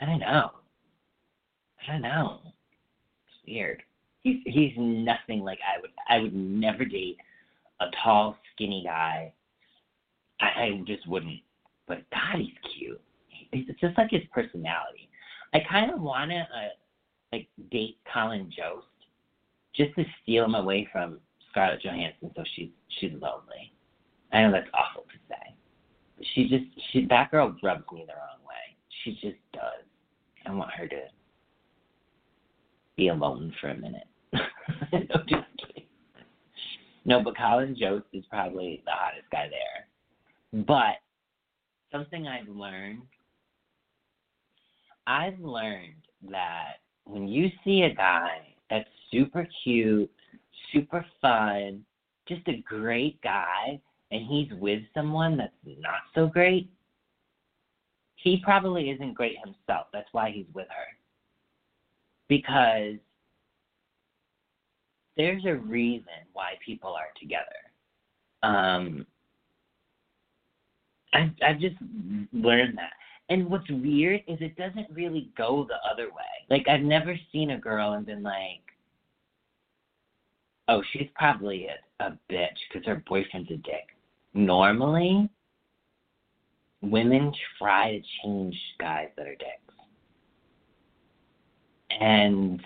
I 0.00 0.06
don't 0.06 0.20
know. 0.20 0.50
I 1.82 1.92
don't 1.92 2.02
know. 2.02 2.40
It's 2.44 3.46
weird. 3.46 3.82
He's 4.22 4.40
he's 4.44 4.72
nothing 4.76 5.40
like 5.40 5.58
I 5.62 5.80
would 5.80 5.90
I 6.08 6.18
would 6.18 6.34
never 6.34 6.84
date 6.84 7.18
a 7.80 7.86
tall, 8.02 8.36
skinny 8.54 8.82
guy. 8.84 9.32
I, 10.40 10.46
I 10.46 10.82
just 10.86 11.06
wouldn't. 11.08 11.40
But 11.86 12.02
God, 12.10 12.40
he's 12.40 12.54
cute. 12.76 13.00
It's 13.52 13.80
just 13.80 13.98
like 13.98 14.10
his 14.10 14.22
personality. 14.32 15.08
I 15.54 15.60
kind 15.70 15.90
of 15.90 16.00
want 16.00 16.30
to 16.30 16.38
uh, 16.38 16.68
like 17.32 17.48
date 17.70 17.98
Colin 18.12 18.50
Jost 18.56 18.86
just 19.74 19.94
to 19.96 20.04
steal 20.22 20.44
him 20.44 20.54
away 20.54 20.88
from 20.92 21.18
Scarlett 21.50 21.82
Johansson 21.82 22.30
so 22.34 22.44
she's 22.54 22.70
she's 22.98 23.12
lonely. 23.12 23.72
I 24.32 24.42
know 24.42 24.52
that's 24.52 24.68
awful 24.72 25.02
to 25.02 25.18
say. 25.28 25.54
But 26.16 26.26
she 26.34 26.48
just 26.48 26.64
she 26.90 27.06
that 27.06 27.30
girl 27.30 27.54
rubs 27.62 27.84
me 27.92 28.04
the 28.06 28.14
wrong 28.14 28.40
way. 28.46 28.76
She 29.02 29.12
just 29.12 29.40
does. 29.52 29.84
I 30.46 30.52
want 30.52 30.70
her 30.72 30.88
to 30.88 31.02
be 32.96 33.08
alone 33.08 33.54
for 33.60 33.68
a 33.68 33.76
minute. 33.76 34.06
no, 34.32 35.16
just 35.28 35.44
kidding. 35.58 35.84
No, 37.04 37.22
but 37.22 37.36
Colin 37.36 37.76
Jost 37.78 38.06
is 38.12 38.24
probably 38.30 38.82
the 38.84 38.92
hottest 38.92 39.30
guy 39.30 39.48
there. 39.48 40.62
But 40.64 40.96
something 41.92 42.26
I've 42.26 42.48
learned 42.48 43.02
I've 45.06 45.38
learned 45.40 45.94
that 46.30 46.74
when 47.04 47.26
you 47.26 47.50
see 47.64 47.82
a 47.82 47.94
guy 47.94 48.54
that's 48.70 48.88
super 49.10 49.46
cute, 49.62 50.10
super 50.72 51.04
fun, 51.20 51.84
just 52.28 52.46
a 52.48 52.62
great 52.68 53.20
guy, 53.22 53.80
and 54.10 54.26
he's 54.26 54.52
with 54.60 54.82
someone 54.94 55.36
that's 55.36 55.52
not 55.80 56.00
so 56.14 56.26
great, 56.26 56.70
he 58.16 58.40
probably 58.44 58.90
isn't 58.90 59.14
great 59.14 59.36
himself. 59.44 59.88
That's 59.92 60.08
why 60.12 60.30
he's 60.30 60.46
with 60.54 60.68
her. 60.68 60.96
Because 62.28 62.96
there's 65.16 65.44
a 65.44 65.56
reason 65.56 66.06
why 66.32 66.52
people 66.64 66.94
are 66.94 67.10
together. 67.20 67.44
Um, 68.44 69.06
I've, 71.12 71.30
I've 71.46 71.60
just 71.60 71.76
learned 72.32 72.78
that. 72.78 72.92
And 73.28 73.48
what's 73.48 73.70
weird 73.70 74.22
is 74.26 74.38
it 74.40 74.56
doesn't 74.56 74.88
really 74.92 75.30
go 75.36 75.66
the 75.68 75.78
other 75.90 76.06
way. 76.06 76.22
Like 76.50 76.68
I've 76.68 76.82
never 76.82 77.16
seen 77.32 77.50
a 77.50 77.58
girl 77.58 77.92
and 77.92 78.04
been 78.04 78.22
like, 78.22 78.60
"Oh, 80.68 80.82
she's 80.92 81.08
probably 81.14 81.68
a, 81.68 82.04
a 82.04 82.18
bitch 82.30 82.58
because 82.68 82.86
her 82.86 83.02
boyfriend's 83.06 83.50
a 83.50 83.56
dick." 83.56 83.96
Normally, 84.34 85.30
women 86.82 87.32
try 87.58 87.98
to 87.98 88.02
change 88.22 88.56
guys 88.78 89.08
that 89.16 89.26
are 89.26 89.36
dicks, 89.36 89.74
and 92.00 92.60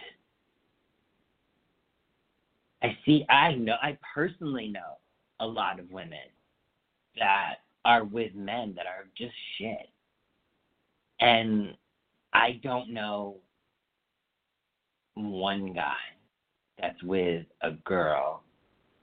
I 2.83 2.97
see. 3.05 3.25
I 3.29 3.55
know. 3.55 3.77
I 3.83 3.99
personally 4.15 4.69
know 4.69 4.99
a 5.41 5.47
lot 5.47 5.79
of 5.79 5.91
women 5.91 6.19
that 7.19 7.57
are 7.87 8.05
with 8.05 8.35
men 8.35 8.75
that 8.77 8.87
are 8.87 9.07
just 9.17 9.35
shit 9.57 9.89
and 11.21 11.75
I 12.33 12.61
don't 12.63 12.93
know 12.93 13.37
one 15.15 15.73
guy 15.73 15.95
that's 16.79 17.03
with 17.03 17.47
a 17.63 17.71
girl 17.85 18.43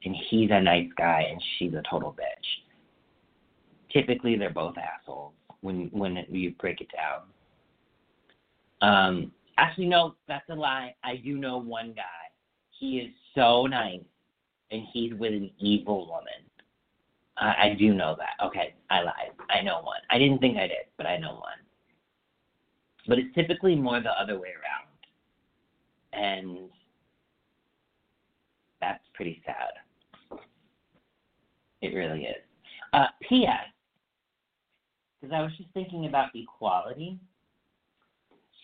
and 0.03 0.15
he's 0.29 0.49
a 0.51 0.61
nice 0.61 0.89
guy 0.97 1.25
and 1.31 1.41
she's 1.57 1.73
a 1.73 1.81
total 1.89 2.11
bitch. 2.11 3.91
Typically, 3.91 4.37
they're 4.37 4.49
both 4.49 4.75
assholes 4.77 5.33
when 5.61 5.89
when 5.91 6.25
you 6.29 6.51
break 6.59 6.81
it 6.81 6.89
down. 6.95 7.21
Um, 8.81 9.31
actually, 9.57 9.85
no, 9.85 10.15
that's 10.27 10.47
a 10.49 10.55
lie. 10.55 10.95
I 11.03 11.17
do 11.17 11.37
know 11.37 11.57
one 11.57 11.93
guy. 11.95 12.01
He 12.79 12.97
is 12.97 13.11
so 13.35 13.65
nice, 13.65 14.01
and 14.71 14.81
he's 14.91 15.13
with 15.13 15.31
an 15.31 15.51
evil 15.59 16.07
woman. 16.07 16.43
Uh, 17.41 17.53
I 17.57 17.75
do 17.77 17.93
know 17.93 18.15
that. 18.17 18.45
Okay, 18.45 18.75
I 18.89 19.01
lied. 19.01 19.31
I 19.49 19.61
know 19.61 19.81
one. 19.81 20.01
I 20.09 20.17
didn't 20.19 20.39
think 20.39 20.57
I 20.57 20.67
did, 20.67 20.85
but 20.97 21.07
I 21.07 21.17
know 21.17 21.33
one. 21.33 21.59
But 23.07 23.19
it's 23.19 23.33
typically 23.35 23.75
more 23.75 24.01
the 24.01 24.11
other 24.11 24.39
way 24.39 24.49
around. 24.49 24.87
And 26.13 26.69
that's 28.79 29.03
pretty 29.13 29.41
sad. 29.45 30.39
It 31.81 31.93
really 31.93 32.23
is. 32.25 32.43
Uh, 32.93 33.07
P.S. 33.27 33.65
Because 35.19 35.33
I 35.35 35.41
was 35.41 35.51
just 35.57 35.69
thinking 35.73 36.05
about 36.05 36.29
equality. 36.35 37.19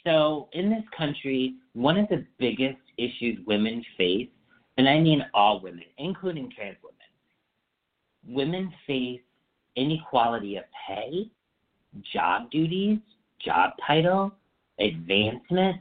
So, 0.05 0.47
in 0.53 0.69
this 0.69 0.83
country, 0.97 1.55
one 1.73 1.97
of 1.97 2.07
the 2.07 2.25
biggest 2.37 2.79
issues 2.97 3.39
women 3.45 3.83
face, 3.97 4.29
and 4.77 4.87
I 4.87 4.99
mean 4.99 5.25
all 5.33 5.59
women, 5.61 5.83
including 5.97 6.51
trans 6.55 6.77
women 8.29 8.71
face 8.85 9.21
inequality 9.75 10.57
of 10.57 10.63
pay, 10.87 11.29
job 12.13 12.49
duties, 12.51 12.99
job 13.43 13.71
title, 13.85 14.31
advancement, 14.79 15.77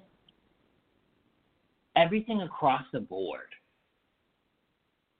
everything 1.97 2.43
across 2.43 2.83
the 2.93 3.01
board 3.01 3.41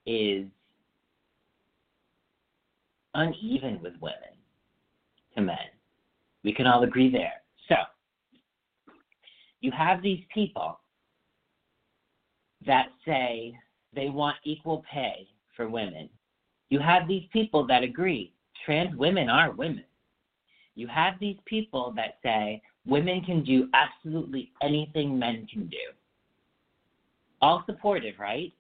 is 0.07 0.47
uneven 3.15 3.81
with 3.83 3.95
women 4.01 4.17
to 5.37 5.43
men. 5.43 5.57
We 6.45 6.55
can 6.55 6.67
all 6.67 6.83
agree 6.85 7.11
there. 7.11 7.43
So, 7.69 7.75
you 9.61 9.71
have 9.73 10.03
these 10.03 10.23
people 10.33 10.79
that 12.67 12.87
say 13.05 13.55
they 13.95 14.09
want 14.09 14.37
equal 14.45 14.85
pay 14.91 15.27
for 15.57 15.69
women. 15.69 16.09
You 16.71 16.81
have 16.81 17.09
these 17.09 17.25
people 17.33 17.67
that 17.67 17.83
agree 17.83 18.33
trans 18.65 18.95
women 18.97 19.29
are 19.31 19.53
women. 19.53 19.85
You 20.75 20.87
have 20.89 21.15
these 21.19 21.39
people 21.45 21.93
that 21.97 22.19
say 22.23 22.63
women 22.87 23.23
can 23.23 23.43
do 23.43 23.69
absolutely 23.75 24.53
anything 24.63 25.19
men 25.19 25.47
can 25.51 25.67
do. 25.67 25.77
All 27.41 27.63
supportive, 27.67 28.19
right? 28.19 28.53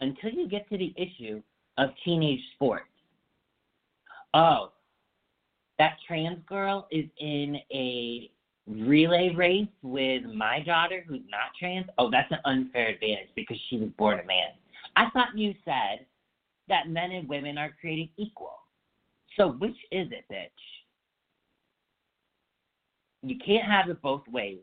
Until 0.00 0.30
you 0.30 0.48
get 0.48 0.68
to 0.70 0.78
the 0.78 0.94
issue 0.96 1.42
of 1.76 1.90
teenage 2.04 2.40
sports. 2.54 2.84
Oh, 4.34 4.72
that 5.78 5.96
trans 6.06 6.38
girl 6.46 6.86
is 6.90 7.06
in 7.18 7.56
a 7.72 8.30
relay 8.66 9.34
race 9.34 9.68
with 9.82 10.24
my 10.24 10.60
daughter 10.60 11.04
who's 11.08 11.22
not 11.30 11.52
trans. 11.58 11.86
Oh, 11.98 12.10
that's 12.10 12.30
an 12.30 12.38
unfair 12.44 12.88
advantage 12.88 13.28
because 13.34 13.56
she 13.68 13.78
was 13.78 13.88
born 13.96 14.20
a 14.20 14.26
man. 14.26 14.48
I 14.96 15.08
thought 15.10 15.36
you 15.36 15.54
said 15.64 16.04
that 16.68 16.88
men 16.88 17.12
and 17.12 17.28
women 17.28 17.58
are 17.58 17.74
created 17.80 18.08
equal. 18.16 18.58
So 19.36 19.52
which 19.52 19.76
is 19.90 20.08
it, 20.10 20.24
bitch? 20.32 20.48
You 23.22 23.36
can't 23.44 23.64
have 23.64 23.88
it 23.88 24.00
both 24.02 24.26
ways. 24.28 24.60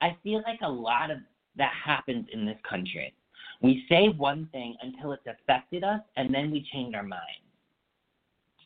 I 0.00 0.16
feel 0.22 0.42
like 0.46 0.60
a 0.62 0.68
lot 0.68 1.10
of 1.10 1.18
that 1.56 1.72
happens 1.72 2.26
in 2.32 2.44
this 2.44 2.58
country. 2.68 3.14
We 3.62 3.84
say 3.88 4.08
one 4.08 4.48
thing 4.52 4.76
until 4.82 5.12
it's 5.12 5.26
affected 5.26 5.84
us, 5.84 6.00
and 6.16 6.34
then 6.34 6.50
we 6.50 6.68
change 6.72 6.94
our 6.94 7.02
minds. 7.02 7.24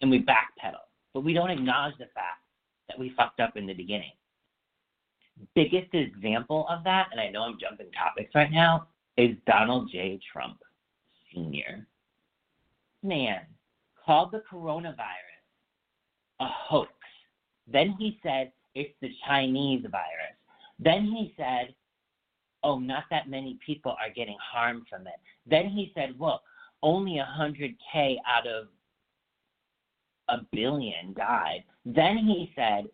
And 0.01 0.11
we 0.11 0.21
backpedal. 0.21 0.75
But 1.15 1.21
we 1.21 1.33
don't 1.33 1.51
acknowledge 1.51 1.99
the 1.99 2.07
fact 2.15 2.43
that 2.89 2.99
we 2.99 3.13
fucked 3.17 3.41
up 3.41 3.57
in 3.57 3.67
the 3.67 3.75
beginning. 3.75 4.13
Biggest 5.55 5.95
example 5.95 6.67
of 6.69 6.83
that, 6.85 7.09
and 7.13 7.21
I 7.21 7.31
know 7.31 7.43
I'm 7.43 7.59
jumping 7.61 7.91
topics 7.93 8.35
right 8.35 8.51
now, 8.51 8.89
is 9.17 9.37
Donald 9.47 9.91
J. 9.93 10.19
Trump 10.33 10.59
Sr. 11.33 11.87
Man 13.03 13.41
called 14.05 14.33
the 14.33 14.43
coronavirus 14.51 14.95
a 16.41 16.47
hoax. 16.47 16.93
Then 17.67 17.95
he 17.99 18.19
said 18.23 18.53
it's 18.75 18.95
the 19.01 19.11
Chinese 19.27 19.85
virus. 19.91 20.37
Then 20.79 21.05
he 21.05 21.35
said, 21.37 21.75
oh, 22.63 22.79
not 22.79 23.05
that 23.11 23.29
many 23.29 23.59
people 23.65 23.93
are 23.93 24.11
getting 24.15 24.37
harmed 24.41 24.87
from 24.89 25.07
it. 25.07 25.21
Then 25.47 25.69
he 25.69 25.93
said, 25.95 26.15
look, 26.19 26.41
only 26.83 27.21
100K 27.21 28.17
out 28.27 28.47
of 28.47 28.69
a 30.29 30.39
billion 30.53 31.15
died. 31.15 31.65
Then 31.85 32.19
he 32.19 32.53
said, 32.55 32.85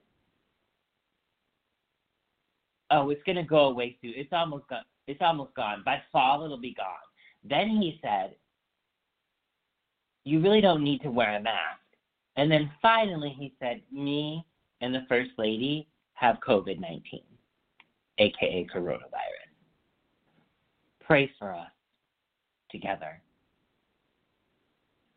"Oh, 2.90 3.10
it's 3.10 3.22
gonna 3.24 3.44
go 3.44 3.66
away 3.66 3.96
soon. 4.00 4.12
It's 4.16 4.32
almost 4.32 4.68
gone. 4.68 4.84
It's 5.06 5.20
almost 5.20 5.54
gone. 5.54 5.82
By 5.84 6.00
fall, 6.12 6.44
it'll 6.44 6.58
be 6.58 6.74
gone." 6.74 6.86
Then 7.42 7.68
he 7.68 7.98
said, 8.02 8.36
"You 10.24 10.40
really 10.40 10.60
don't 10.60 10.82
need 10.82 11.02
to 11.02 11.10
wear 11.10 11.36
a 11.36 11.40
mask." 11.40 11.80
And 12.36 12.50
then 12.50 12.72
finally, 12.82 13.30
he 13.30 13.54
said, 13.58 13.82
"Me 13.90 14.44
and 14.80 14.94
the 14.94 15.06
first 15.08 15.30
lady 15.38 15.86
have 16.14 16.40
COVID 16.40 16.78
nineteen, 16.80 17.24
aka 18.18 18.64
coronavirus. 18.66 19.52
Pray 21.00 21.26
for 21.38 21.54
us 21.54 21.70
together." 22.70 23.20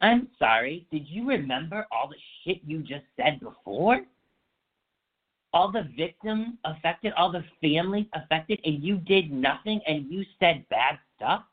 I'm 0.02 0.30
sorry, 0.38 0.86
did 0.92 1.08
you 1.08 1.28
remember 1.28 1.88
all 1.92 2.08
the 2.08 2.20
shit 2.44 2.62
you 2.64 2.84
just 2.84 3.06
said 3.16 3.40
before? 3.40 4.06
All 5.54 5.72
the 5.72 5.90
victims 5.98 6.58
affected, 6.66 7.14
all 7.14 7.32
the 7.32 7.46
families 7.62 8.06
affected, 8.14 8.60
and 8.64 8.84
you 8.84 8.98
did 8.98 9.32
nothing 9.32 9.82
and 9.88 10.12
you 10.12 10.24
said 10.40 10.68
bad 10.70 11.00
stuff? 11.16 11.46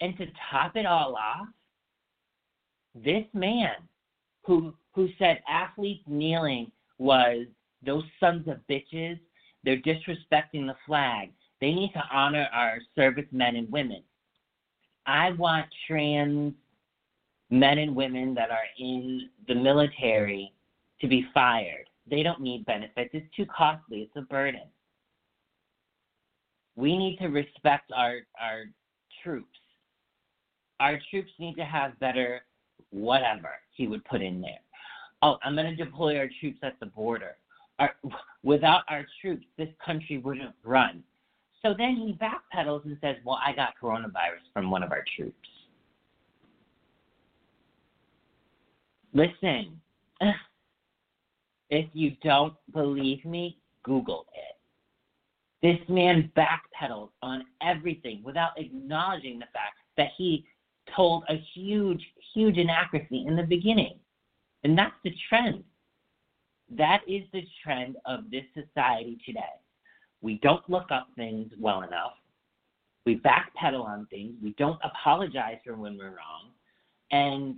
And 0.00 0.16
to 0.16 0.26
top 0.50 0.76
it 0.76 0.86
all 0.86 1.14
off, 1.14 1.46
this 2.94 3.24
man 3.32 3.74
who 4.44 4.74
who 4.92 5.08
said 5.18 5.42
athletes 5.48 6.04
kneeling 6.06 6.70
was 6.98 7.46
those 7.84 8.04
sons 8.20 8.46
of 8.48 8.58
bitches, 8.70 9.18
they're 9.64 9.78
disrespecting 9.78 10.66
the 10.66 10.76
flag. 10.86 11.30
They 11.60 11.72
need 11.72 11.92
to 11.94 12.02
honor 12.12 12.48
our 12.52 12.78
servicemen 12.94 13.56
and 13.56 13.70
women. 13.72 14.02
I 15.06 15.32
want 15.32 15.66
trans 15.86 16.54
men 17.50 17.78
and 17.78 17.94
women 17.94 18.34
that 18.34 18.50
are 18.50 18.66
in 18.78 19.28
the 19.48 19.54
military 19.54 20.52
to 21.00 21.08
be 21.08 21.26
fired. 21.34 21.88
They 22.08 22.22
don't 22.22 22.40
need 22.40 22.66
benefits. 22.66 23.10
It's 23.12 23.34
too 23.34 23.46
costly. 23.46 24.02
It's 24.02 24.16
a 24.16 24.22
burden. 24.22 24.68
We 26.76 26.96
need 26.96 27.18
to 27.18 27.28
respect 27.28 27.92
our 27.94 28.18
our 28.40 28.64
troops. 29.22 29.58
Our 30.80 30.98
troops 31.10 31.30
need 31.38 31.54
to 31.54 31.64
have 31.64 31.98
better 32.00 32.42
whatever 32.94 33.50
he 33.72 33.88
would 33.88 34.04
put 34.04 34.22
in 34.22 34.40
there. 34.40 34.60
Oh, 35.22 35.38
I'm 35.42 35.54
going 35.54 35.74
to 35.74 35.84
deploy 35.84 36.16
our 36.18 36.28
troops 36.40 36.58
at 36.62 36.78
the 36.80 36.86
border. 36.86 37.36
Our, 37.78 37.94
without 38.42 38.82
our 38.88 39.04
troops, 39.20 39.44
this 39.58 39.68
country 39.84 40.18
wouldn't 40.18 40.54
run. 40.62 41.02
So 41.62 41.74
then 41.76 41.96
he 41.96 42.18
backpedals 42.22 42.84
and 42.84 42.96
says, 43.00 43.16
Well, 43.24 43.38
I 43.44 43.52
got 43.54 43.74
coronavirus 43.82 44.44
from 44.52 44.70
one 44.70 44.82
of 44.82 44.92
our 44.92 45.04
troops. 45.16 45.36
Listen, 49.14 49.80
if 51.70 51.86
you 51.92 52.12
don't 52.22 52.54
believe 52.72 53.24
me, 53.24 53.56
Google 53.82 54.26
it. 54.34 54.56
This 55.62 55.88
man 55.88 56.30
backpedals 56.36 57.08
on 57.22 57.44
everything 57.62 58.20
without 58.22 58.58
acknowledging 58.58 59.38
the 59.38 59.46
fact 59.46 59.78
that 59.96 60.08
he 60.18 60.44
told 60.94 61.24
a 61.28 61.36
huge, 61.54 62.02
huge 62.32 62.56
inaccuracy 62.56 63.24
in 63.26 63.36
the 63.36 63.42
beginning. 63.42 63.98
And 64.64 64.76
that's 64.76 64.94
the 65.04 65.14
trend. 65.28 65.62
That 66.70 67.02
is 67.06 67.22
the 67.32 67.46
trend 67.62 67.96
of 68.06 68.30
this 68.30 68.44
society 68.54 69.18
today. 69.24 69.40
We 70.22 70.38
don't 70.42 70.68
look 70.68 70.90
up 70.90 71.08
things 71.16 71.52
well 71.58 71.82
enough. 71.82 72.14
We 73.04 73.20
backpedal 73.20 73.84
on 73.84 74.06
things. 74.06 74.32
We 74.42 74.54
don't 74.58 74.80
apologize 74.82 75.58
for 75.64 75.76
when 75.76 75.98
we're 75.98 76.16
wrong. 76.16 76.50
And 77.10 77.56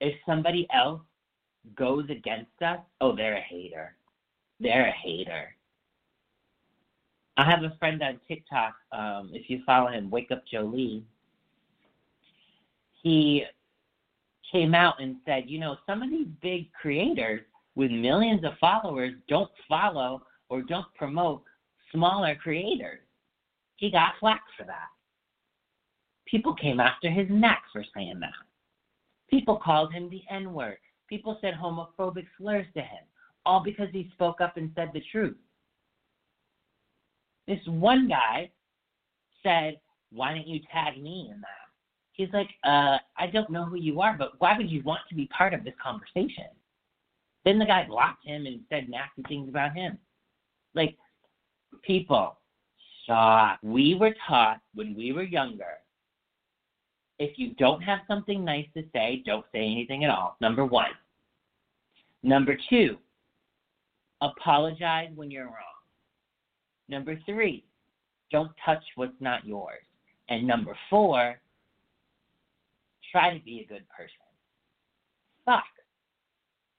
if 0.00 0.14
somebody 0.24 0.66
else 0.72 1.02
goes 1.76 2.04
against 2.08 2.62
us, 2.62 2.78
oh, 3.00 3.14
they're 3.14 3.36
a 3.36 3.40
hater. 3.40 3.94
They're 4.60 4.88
a 4.88 4.92
hater. 4.92 5.54
I 7.36 7.50
have 7.50 7.64
a 7.64 7.76
friend 7.78 8.02
on 8.02 8.20
TikTok. 8.26 8.74
Um, 8.92 9.30
if 9.32 9.50
you 9.50 9.60
follow 9.66 9.88
him, 9.90 10.08
Wake 10.08 10.30
Up 10.30 10.44
Jolie. 10.50 11.04
He 13.04 13.44
came 14.50 14.74
out 14.74 15.00
and 15.00 15.16
said, 15.26 15.44
you 15.46 15.58
know, 15.60 15.76
some 15.86 16.02
of 16.02 16.10
these 16.10 16.26
big 16.40 16.72
creators 16.72 17.42
with 17.74 17.90
millions 17.90 18.44
of 18.44 18.52
followers 18.58 19.12
don't 19.28 19.50
follow 19.68 20.22
or 20.48 20.62
don't 20.62 20.86
promote 20.94 21.42
smaller 21.92 22.34
creators. 22.34 23.00
He 23.76 23.90
got 23.90 24.14
flack 24.18 24.42
for 24.56 24.64
that. 24.64 24.88
People 26.26 26.54
came 26.54 26.80
after 26.80 27.10
his 27.10 27.28
neck 27.28 27.62
for 27.72 27.84
saying 27.94 28.20
that. 28.20 28.32
People 29.28 29.60
called 29.62 29.92
him 29.92 30.08
the 30.08 30.22
N 30.30 30.54
word. 30.54 30.78
People 31.06 31.36
said 31.42 31.52
homophobic 31.54 32.26
slurs 32.38 32.66
to 32.74 32.80
him, 32.80 33.04
all 33.44 33.62
because 33.62 33.88
he 33.92 34.10
spoke 34.14 34.40
up 34.40 34.56
and 34.56 34.70
said 34.74 34.90
the 34.94 35.02
truth. 35.12 35.36
This 37.46 37.60
one 37.66 38.08
guy 38.08 38.50
said, 39.42 39.78
Why 40.10 40.32
didn't 40.32 40.48
you 40.48 40.60
tag 40.72 41.02
me 41.02 41.28
in 41.30 41.42
that? 41.42 41.63
He's 42.14 42.32
like, 42.32 42.48
uh, 42.64 42.98
I 43.18 43.26
don't 43.32 43.50
know 43.50 43.64
who 43.64 43.76
you 43.76 44.00
are, 44.00 44.16
but 44.16 44.32
why 44.38 44.56
would 44.56 44.70
you 44.70 44.82
want 44.82 45.00
to 45.08 45.14
be 45.14 45.26
part 45.26 45.52
of 45.52 45.64
this 45.64 45.74
conversation? 45.82 46.46
Then 47.44 47.58
the 47.58 47.66
guy 47.66 47.86
blocked 47.86 48.24
him 48.24 48.46
and 48.46 48.60
said 48.70 48.88
nasty 48.88 49.22
things 49.28 49.48
about 49.48 49.74
him. 49.74 49.98
Like, 50.74 50.96
people, 51.82 52.38
stop. 53.02 53.58
We 53.62 53.94
were 53.94 54.14
taught 54.26 54.60
when 54.74 54.94
we 54.94 55.12
were 55.12 55.24
younger 55.24 55.78
if 57.18 57.38
you 57.38 57.54
don't 57.54 57.80
have 57.82 58.00
something 58.08 58.44
nice 58.44 58.66
to 58.74 58.82
say, 58.92 59.22
don't 59.24 59.46
say 59.52 59.60
anything 59.60 60.04
at 60.04 60.10
all. 60.10 60.36
Number 60.40 60.64
one. 60.64 60.90
Number 62.22 62.56
two, 62.70 62.96
apologize 64.20 65.10
when 65.14 65.30
you're 65.30 65.44
wrong. 65.44 65.54
Number 66.88 67.18
three, 67.26 67.64
don't 68.30 68.50
touch 68.64 68.82
what's 68.96 69.20
not 69.20 69.46
yours. 69.46 69.82
And 70.28 70.46
number 70.46 70.76
four, 70.88 71.38
try 73.14 73.32
to 73.36 73.44
be 73.44 73.60
a 73.60 73.72
good 73.72 73.84
person. 73.88 74.10
Fuck. 75.44 75.62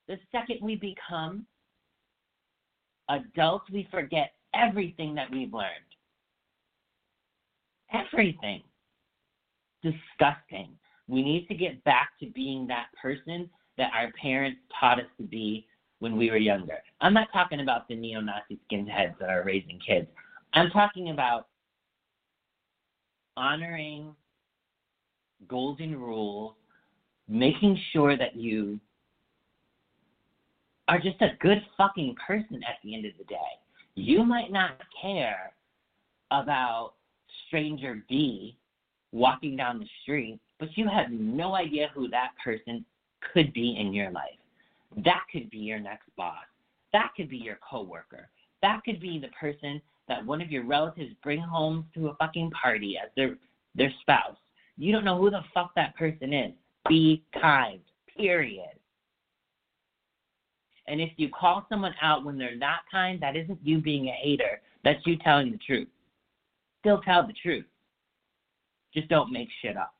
The 0.09 0.17
second 0.33 0.57
we 0.61 0.75
become 0.75 1.45
adults, 3.09 3.69
we 3.71 3.87
forget 3.89 4.33
everything 4.53 5.15
that 5.15 5.31
we've 5.31 5.53
learned. 5.53 5.69
Everything. 7.93 8.63
Disgusting. 9.81 10.71
We 11.07 11.23
need 11.23 11.47
to 11.47 11.55
get 11.55 11.81
back 11.85 12.09
to 12.19 12.25
being 12.31 12.67
that 12.67 12.87
person 13.01 13.49
that 13.77 13.91
our 13.95 14.11
parents 14.21 14.59
taught 14.77 14.99
us 14.99 15.05
to 15.17 15.23
be 15.23 15.65
when 15.99 16.17
we 16.17 16.29
were 16.29 16.37
younger. 16.37 16.79
I'm 16.99 17.13
not 17.13 17.29
talking 17.31 17.61
about 17.61 17.87
the 17.87 17.95
neo 17.95 18.19
Nazi 18.19 18.59
skinheads 18.69 19.17
that 19.19 19.29
are 19.29 19.43
raising 19.45 19.79
kids. 19.87 20.07
I'm 20.53 20.69
talking 20.71 21.11
about 21.11 21.47
honoring 23.37 24.15
golden 25.47 25.99
rules, 25.99 26.53
making 27.27 27.79
sure 27.91 28.17
that 28.17 28.35
you 28.35 28.79
are 30.87 30.99
just 30.99 31.21
a 31.21 31.35
good 31.39 31.57
fucking 31.77 32.15
person 32.25 32.61
at 32.67 32.75
the 32.83 32.93
end 32.95 33.05
of 33.05 33.13
the 33.17 33.23
day. 33.25 33.37
You 33.95 34.23
might 34.23 34.51
not 34.51 34.79
care 35.01 35.53
about 36.31 36.93
stranger 37.47 38.03
B 38.07 38.57
walking 39.11 39.55
down 39.55 39.79
the 39.79 39.87
street, 40.03 40.39
but 40.59 40.69
you 40.75 40.87
have 40.87 41.11
no 41.11 41.55
idea 41.55 41.89
who 41.93 42.07
that 42.09 42.31
person 42.43 42.85
could 43.33 43.53
be 43.53 43.77
in 43.79 43.93
your 43.93 44.11
life. 44.11 44.37
That 45.03 45.23
could 45.31 45.49
be 45.49 45.57
your 45.57 45.79
next 45.79 46.07
boss. 46.17 46.43
That 46.93 47.11
could 47.15 47.29
be 47.29 47.37
your 47.37 47.57
coworker. 47.67 48.29
That 48.61 48.81
could 48.85 48.99
be 48.99 49.19
the 49.19 49.29
person 49.39 49.81
that 50.07 50.25
one 50.25 50.41
of 50.41 50.51
your 50.51 50.65
relatives 50.65 51.13
bring 51.23 51.39
home 51.39 51.85
to 51.95 52.09
a 52.09 52.15
fucking 52.15 52.51
party 52.51 52.97
as 53.01 53.09
their 53.15 53.37
their 53.75 53.91
spouse. 54.01 54.37
You 54.77 54.91
don't 54.91 55.05
know 55.05 55.17
who 55.17 55.29
the 55.29 55.41
fuck 55.53 55.71
that 55.75 55.95
person 55.95 56.33
is. 56.33 56.51
Be 56.87 57.23
kind. 57.39 57.79
Period. 58.17 58.77
And 60.87 61.01
if 61.01 61.11
you 61.17 61.29
call 61.29 61.65
someone 61.69 61.95
out 62.01 62.23
when 62.25 62.37
they're 62.37 62.55
not 62.55 62.79
kind, 62.91 63.21
that 63.21 63.35
isn't 63.35 63.59
you 63.63 63.79
being 63.79 64.07
a 64.07 64.11
hater. 64.11 64.61
That's 64.83 65.05
you 65.05 65.17
telling 65.17 65.51
the 65.51 65.57
truth. 65.57 65.87
Still 66.81 67.01
tell 67.01 67.25
the 67.25 67.33
truth. 67.33 67.65
Just 68.93 69.07
don't 69.09 69.31
make 69.31 69.49
shit 69.61 69.77
up. 69.77 69.95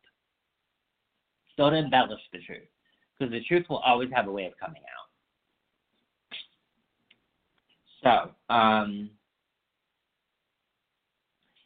Don't 1.58 1.74
embellish 1.74 2.22
the 2.32 2.40
truth. 2.46 2.68
Because 3.18 3.32
the 3.32 3.44
truth 3.46 3.66
will 3.70 3.80
always 3.80 4.10
have 4.14 4.28
a 4.28 4.32
way 4.32 4.46
of 4.46 4.54
coming 4.60 4.84
out. 4.84 5.06
So, 8.04 8.54
um, 8.54 9.10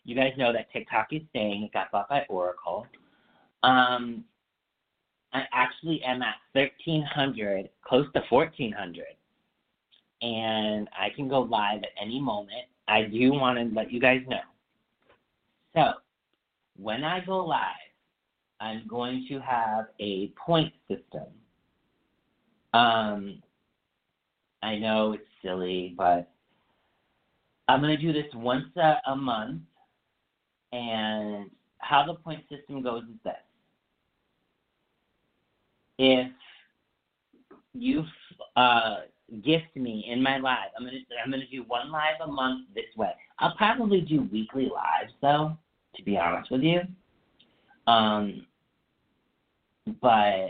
you 0.10 0.16
guys 0.16 0.34
know 0.38 0.52
that 0.52 0.72
TikTok 0.74 1.08
is 1.12 1.22
staying. 1.30 1.64
It 1.64 1.74
got 1.74 1.92
bought 1.92 2.10
by 2.10 2.26
Oracle. 2.30 2.88
Um, 3.62 4.24
I 5.34 5.44
actually 5.54 6.02
am 6.04 6.24
at 6.24 6.36
1,300, 6.54 7.70
close 7.84 8.08
to 8.16 8.22
1,400. 8.30 9.04
And 10.22 10.90
I 11.00 11.10
can 11.16 11.30
go 11.30 11.42
live 11.42 11.84
at 11.84 11.90
any 12.02 12.20
moment. 12.20 12.66
I 12.88 13.04
do 13.04 13.32
want 13.34 13.60
to 13.60 13.76
let 13.76 13.92
you 13.92 14.00
guys 14.00 14.22
know. 14.28 14.40
So, 15.76 15.94
when 16.82 17.04
I 17.04 17.24
go 17.24 17.46
live, 17.46 17.60
I'm 18.60 18.88
going 18.88 19.28
to 19.30 19.40
have 19.40 19.86
a 20.00 20.30
point 20.30 20.74
system. 20.88 21.28
Um, 22.74 23.42
I 24.64 24.78
know 24.78 25.14
it's 25.14 25.24
silly, 25.44 25.94
but 25.96 26.32
I'm 27.68 27.82
going 27.82 27.96
to 27.96 28.02
do 28.02 28.12
this 28.12 28.32
once 28.34 28.66
a, 28.76 28.96
a 29.08 29.16
month. 29.16 29.62
And 30.72 31.50
how 31.80 32.06
the 32.06 32.14
point 32.16 32.44
system 32.50 32.82
goes 32.84 33.04
is 33.04 33.18
this 33.24 33.34
if 36.00 36.32
you 37.74 38.04
uh, 38.56 38.98
gift 39.44 39.76
me 39.76 40.06
in 40.10 40.24
my 40.24 40.38
live, 40.38 40.70
I'm 40.78 40.86
gonna 40.86 40.98
I'm 41.24 41.30
gonna 41.30 41.44
do 41.52 41.64
one 41.68 41.92
live 41.92 42.16
a 42.24 42.28
month 42.28 42.68
this 42.74 42.86
way. 42.98 43.12
I'll 43.40 43.56
probably 43.56 44.02
do 44.02 44.28
weekly 44.32 44.64
lives 44.64 45.14
though, 45.22 45.58
to 45.96 46.04
be 46.04 46.18
honest 46.18 46.50
with 46.52 46.62
you. 46.62 46.82
Um, 47.86 48.46
but 50.02 50.48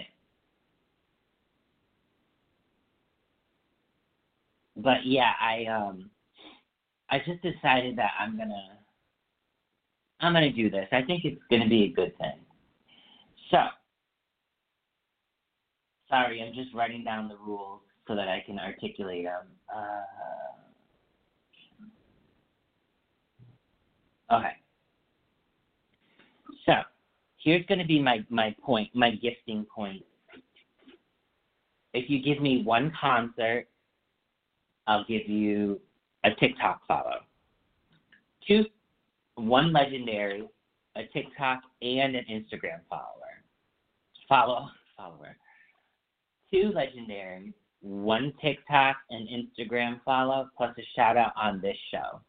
but 4.78 5.06
yeah, 5.06 5.34
I 5.42 5.66
um 5.66 6.10
I 7.10 7.20
just 7.20 7.42
decided 7.42 7.98
that 7.98 8.12
I'm 8.20 8.38
gonna 8.38 8.79
I'm 10.22 10.34
gonna 10.34 10.52
do 10.52 10.70
this. 10.70 10.88
I 10.92 11.02
think 11.02 11.26
it's 11.26 11.42
gonna 11.50 11.70
be 11.70 11.86
a 11.86 11.90
good 11.90 12.18
thing. 12.18 12.40
So 13.52 13.60
Sorry, 16.10 16.42
I'm 16.42 16.54
just 16.56 16.74
writing 16.74 17.04
down 17.04 17.30
the 17.30 17.38
rules 17.38 17.82
so 18.08 18.16
that 18.16 18.28
I 18.28 18.44
can 18.44 18.58
articulate 18.58 19.26
them. 19.26 19.46
Uh, 19.74 20.02
okay. 24.36 24.54
So, 26.66 26.74
here's 27.38 27.66
going 27.68 27.78
to 27.78 27.86
be 27.86 28.02
my, 28.02 28.26
my 28.30 28.56
point, 28.64 28.90
my 28.96 29.12
gifting 29.12 29.66
point. 29.74 30.04
If 31.94 32.10
you 32.10 32.24
give 32.24 32.42
me 32.42 32.64
one 32.64 32.92
concert, 33.00 33.68
I'll 34.88 35.06
give 35.06 35.30
you 35.30 35.80
a 36.24 36.32
TikTok 36.32 36.82
follow. 36.88 37.20
Two, 38.48 38.66
one 39.40 39.74
legendary, 39.74 40.48
a 40.96 41.04
TikTok, 41.14 41.62
and 41.82 42.16
an 42.16 42.26
Instagram 42.30 42.82
follower. 42.90 43.44
Follow, 44.28 44.70
follower 44.96 45.36
two 46.52 46.72
legendaries, 46.76 47.54
one 47.82 48.34
TikTok 48.42 48.98
and 49.10 49.28
Instagram 49.28 50.00
follow, 50.04 50.50
plus 50.58 50.76
a 50.78 50.82
shout 50.96 51.18
out 51.18 51.34
on 51.36 51.62
this 51.62 51.78
show. 51.92 52.22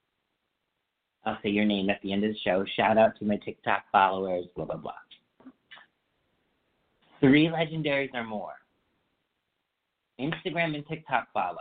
I'll 1.25 1.39
say 1.43 1.51
your 1.51 1.65
name 1.65 1.91
at 1.91 2.01
the 2.03 2.13
end 2.13 2.25
of 2.25 2.33
the 2.33 2.39
show. 2.39 2.65
Shout 2.77 2.97
out 2.97 3.19
to 3.19 3.25
my 3.25 3.37
TikTok 3.37 3.85
followers, 3.93 4.47
blah, 4.57 4.65
blah, 4.65 4.77
blah. 4.77 4.93
Three 7.21 7.49
legendaries 7.49 8.15
or 8.15 8.25
more. 8.25 8.55
Instagram 10.19 10.75
and 10.75 10.87
TikTok 10.87 11.29
follow. 11.33 11.59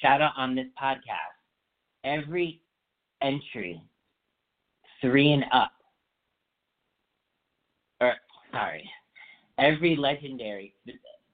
Shout 0.00 0.22
out 0.22 0.32
on 0.36 0.54
this 0.54 0.66
podcast. 0.80 1.34
Every 2.04 2.60
entry, 3.22 3.82
three 5.00 5.32
and 5.32 5.44
up. 5.52 5.72
Or, 8.00 8.14
sorry, 8.52 8.88
every 9.58 9.96
legendary, 9.96 10.74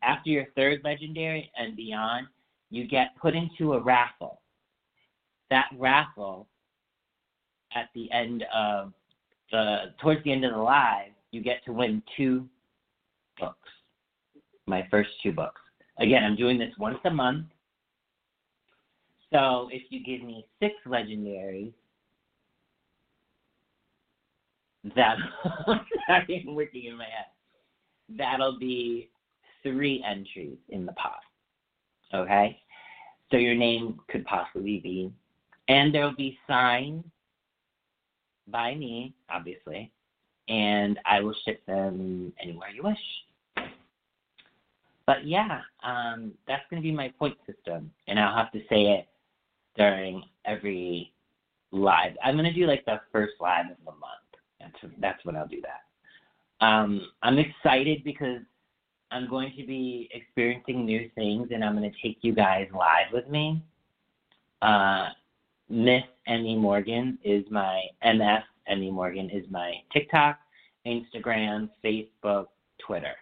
after 0.03 0.31
your 0.31 0.47
third 0.57 0.81
legendary 0.85 1.51
and 1.57 1.77
beyond, 1.77 2.27
you 2.71 2.87
get 2.87 3.17
put 3.21 3.35
into 3.35 3.75
a 3.75 3.81
raffle. 3.81 4.41
That 5.51 5.67
raffle, 5.79 6.49
at 7.75 7.89
the 7.95 8.11
end 8.11 8.45
of 8.55 8.93
the 9.53 9.93
towards 10.01 10.25
the 10.25 10.33
end 10.33 10.45
of 10.45 10.53
the 10.53 10.59
live, 10.59 11.13
you 11.31 11.41
get 11.41 11.65
to 11.67 11.73
win 11.73 12.03
two 12.17 12.49
books. 13.39 13.69
My 14.67 14.87
first 14.91 15.11
two 15.23 15.33
books. 15.33 15.61
Again, 15.99 16.25
I'm 16.25 16.37
doing 16.37 16.59
this 16.59 16.73
once 16.79 16.99
a 17.05 17.11
month. 17.11 17.47
So 19.33 19.69
if 19.71 19.83
you 19.91 20.03
give 20.05 20.27
me 20.27 20.45
six 20.61 20.75
legendaries, 20.87 21.73
that 24.95 25.17
I'm 26.09 26.55
working 26.55 26.85
in 26.85 26.97
my 26.97 27.05
head. 27.05 27.27
That'll 28.17 28.59
be 28.59 29.11
three 29.63 30.05
entries 30.09 30.59
in 30.69 30.87
the 30.87 30.93
pot. 30.93 31.21
Okay? 32.15 32.61
So 33.31 33.37
your 33.37 33.57
name 33.57 33.99
could 34.09 34.25
possibly 34.25 34.79
be, 34.79 35.13
and 35.69 35.93
there'll 35.93 36.15
be 36.15 36.39
signed 36.47 37.03
by 38.47 38.75
me, 38.77 39.15
obviously, 39.29 39.91
and 40.49 40.99
I 41.05 41.21
will 41.21 41.35
ship 41.45 41.65
them 41.67 42.33
anywhere 42.41 42.69
you 42.71 42.85
wish. 42.85 43.67
But 45.07 45.25
yeah, 45.25 45.61
um, 45.85 46.33
that's 46.47 46.63
going 46.71 46.83
to 46.83 46.87
be 46.87 46.93
my 46.93 47.13
point 47.19 47.37
system, 47.47 47.91
and 48.07 48.19
I'll 48.19 48.37
have 48.37 48.53
to 48.53 48.61
say 48.69 48.83
it 48.83 49.09
during 49.77 50.23
every 50.45 51.13
live. 51.73 52.13
I'm 52.25 52.35
going 52.35 52.45
to 52.45 52.53
do 52.53 52.67
like 52.67 52.85
the 52.85 53.01
first 53.13 53.35
live 53.41 53.67
of 53.71 53.77
the 53.85 53.93
month. 53.93 54.26
That's 54.67 54.95
that's 55.01 55.25
when 55.25 55.37
I'll 55.37 55.49
do 55.49 55.63
that. 55.63 56.67
Um, 56.67 57.01
I'm 57.23 57.39
excited 57.39 58.03
because 58.05 58.41
I'm 59.11 59.29
going 59.29 59.53
to 59.59 59.67
be 59.67 60.09
experiencing 60.13 60.85
new 60.85 61.11
things, 61.15 61.49
and 61.53 61.65
I'm 61.65 61.77
going 61.77 61.91
to 61.91 61.97
take 62.03 62.19
you 62.23 62.35
guys 62.35 62.67
live 62.73 63.13
with 63.13 63.29
me. 63.29 63.63
Uh, 64.63 65.11
Miss 65.69 66.03
Emmy 66.27 66.57
Morgan 66.57 67.19
is 67.25 67.45
my 67.51 67.83
MF 68.05 68.43
Emmy 68.69 68.91
Morgan 68.91 69.31
is 69.31 69.45
my 69.51 69.75
TikTok, 69.93 70.39
Instagram, 70.87 71.69
Facebook, 71.85 72.47
Twitter. 72.85 73.15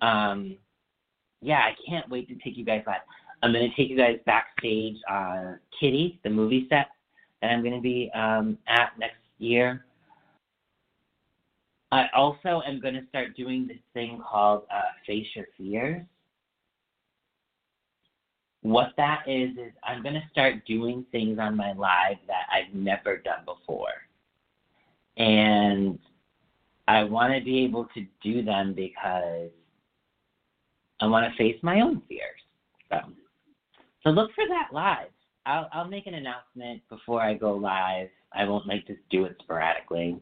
Um, 0.00 0.56
yeah, 1.40 1.58
I 1.58 1.74
can't 1.88 2.08
wait 2.08 2.28
to 2.28 2.34
take 2.36 2.56
you 2.56 2.64
guys 2.64 2.82
live. 2.86 3.00
I'm 3.42 3.52
going 3.52 3.68
to 3.68 3.76
take 3.76 3.90
you 3.90 3.96
guys 3.96 4.18
backstage 4.26 4.96
on 5.08 5.58
Kitty, 5.78 6.20
the 6.24 6.30
movie 6.30 6.66
set 6.68 6.88
that 7.40 7.50
I'm 7.50 7.62
going 7.62 7.74
to 7.74 7.80
be 7.80 8.10
um, 8.14 8.58
at 8.66 8.98
next 8.98 9.16
year. 9.38 9.84
I 11.90 12.06
also 12.14 12.62
am 12.66 12.80
going 12.80 12.94
to 12.94 13.06
start 13.08 13.36
doing 13.36 13.66
this 13.66 13.78
thing 13.94 14.20
called 14.28 14.64
uh, 14.72 14.80
Face 15.06 15.26
Your 15.34 15.46
Fears. 15.56 16.04
What 18.62 18.88
that 18.96 19.22
is, 19.26 19.52
is 19.52 19.72
I'm 19.82 20.02
going 20.02 20.14
to 20.14 20.28
start 20.30 20.66
doing 20.66 21.06
things 21.12 21.38
on 21.38 21.56
my 21.56 21.72
live 21.72 22.18
that 22.26 22.46
I've 22.52 22.74
never 22.74 23.18
done 23.18 23.44
before. 23.46 23.88
And 25.16 25.98
I 26.86 27.04
want 27.04 27.34
to 27.34 27.44
be 27.44 27.64
able 27.64 27.86
to 27.94 28.04
do 28.22 28.42
them 28.42 28.74
because 28.74 29.50
I 31.00 31.06
want 31.06 31.30
to 31.30 31.36
face 31.38 31.58
my 31.62 31.80
own 31.80 32.02
fears. 32.08 32.40
So, 32.90 32.98
so 34.02 34.10
look 34.10 34.30
for 34.34 34.44
that 34.48 34.68
live. 34.72 35.08
I'll, 35.48 35.68
I'll 35.72 35.88
make 35.88 36.06
an 36.06 36.14
announcement 36.14 36.82
before 36.88 37.20
I 37.20 37.34
go 37.34 37.54
live. 37.54 38.08
I 38.32 38.44
won't 38.44 38.66
like 38.66 38.86
just 38.86 39.00
do 39.10 39.24
it 39.24 39.36
sporadically 39.40 40.20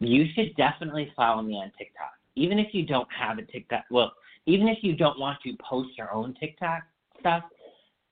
you 0.00 0.24
should 0.34 0.56
definitely 0.56 1.12
follow 1.14 1.42
me 1.42 1.54
on 1.54 1.70
TikTok. 1.78 2.12
Even 2.34 2.58
if 2.58 2.72
you 2.72 2.84
don't 2.86 3.08
have 3.16 3.38
a 3.38 3.42
TikTok, 3.42 3.84
well, 3.90 4.12
even 4.46 4.66
if 4.66 4.78
you 4.82 4.96
don't 4.96 5.18
want 5.18 5.38
to 5.42 5.54
post 5.58 5.90
your 5.96 6.12
own 6.12 6.34
TikTok 6.40 6.82
stuff, 7.20 7.44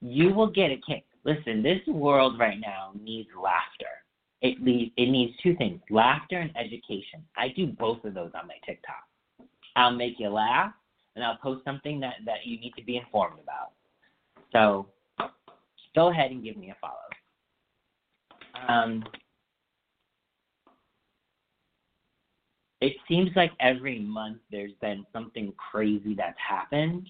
you 0.00 0.32
will 0.32 0.50
get 0.50 0.70
a 0.70 0.80
kick. 0.86 1.04
Listen, 1.24 1.62
this 1.62 1.80
world 1.88 2.38
right 2.38 2.60
now 2.60 2.92
needs 3.00 3.28
laughter. 3.34 3.86
It 4.40 4.62
needs 4.62 4.92
it 4.96 5.06
needs 5.06 5.32
two 5.42 5.56
things: 5.56 5.80
laughter 5.90 6.38
and 6.38 6.56
education. 6.56 7.24
I 7.36 7.48
do 7.48 7.66
both 7.66 8.04
of 8.04 8.14
those 8.14 8.30
on 8.40 8.46
my 8.46 8.54
TikTok. 8.64 9.02
I'll 9.74 9.94
make 9.94 10.14
you 10.18 10.28
laugh, 10.28 10.72
and 11.16 11.24
I'll 11.24 11.38
post 11.38 11.64
something 11.64 11.98
that 12.00 12.16
that 12.24 12.44
you 12.46 12.60
need 12.60 12.74
to 12.76 12.84
be 12.84 12.96
informed 12.96 13.40
about. 13.42 13.72
So, 14.52 14.86
go 15.98 16.10
ahead 16.10 16.30
and 16.30 16.44
give 16.44 16.56
me 16.56 16.70
a 16.70 16.76
follow. 16.80 16.94
Um, 18.68 19.02
it 22.80 22.92
seems 23.08 23.30
like 23.34 23.50
every 23.58 23.98
month 23.98 24.38
there's 24.52 24.74
been 24.80 25.04
something 25.12 25.52
crazy 25.56 26.14
that's 26.14 26.38
happened. 26.38 27.08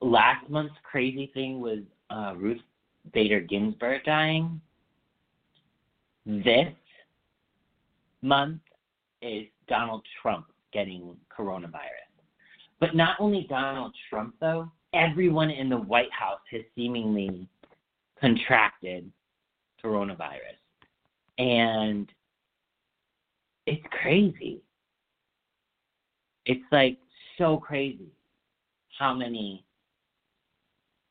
Last 0.00 0.48
month's 0.48 0.76
crazy 0.88 1.28
thing 1.34 1.60
was 1.60 1.80
uh, 2.08 2.34
Ruth 2.36 2.60
Bader 3.12 3.40
Ginsburg 3.40 4.04
dying. 4.04 4.60
This 6.24 6.72
month 8.22 8.60
is 9.22 9.46
Donald 9.66 10.04
Trump 10.22 10.46
getting 10.72 11.16
coronavirus. 11.36 12.12
But 12.78 12.94
not 12.94 13.16
only 13.18 13.44
Donald 13.48 13.92
Trump, 14.08 14.36
though, 14.40 14.70
everyone 14.94 15.50
in 15.50 15.68
the 15.68 15.78
White 15.78 16.12
House 16.12 16.40
has 16.52 16.62
seemingly 16.76 17.48
contracted 18.20 19.10
coronavirus. 19.84 20.56
And 21.38 22.10
it's 23.66 23.84
crazy. 24.02 24.60
It's 26.46 26.64
like 26.72 26.98
so 27.38 27.58
crazy 27.58 28.10
how 28.98 29.12
many 29.12 29.64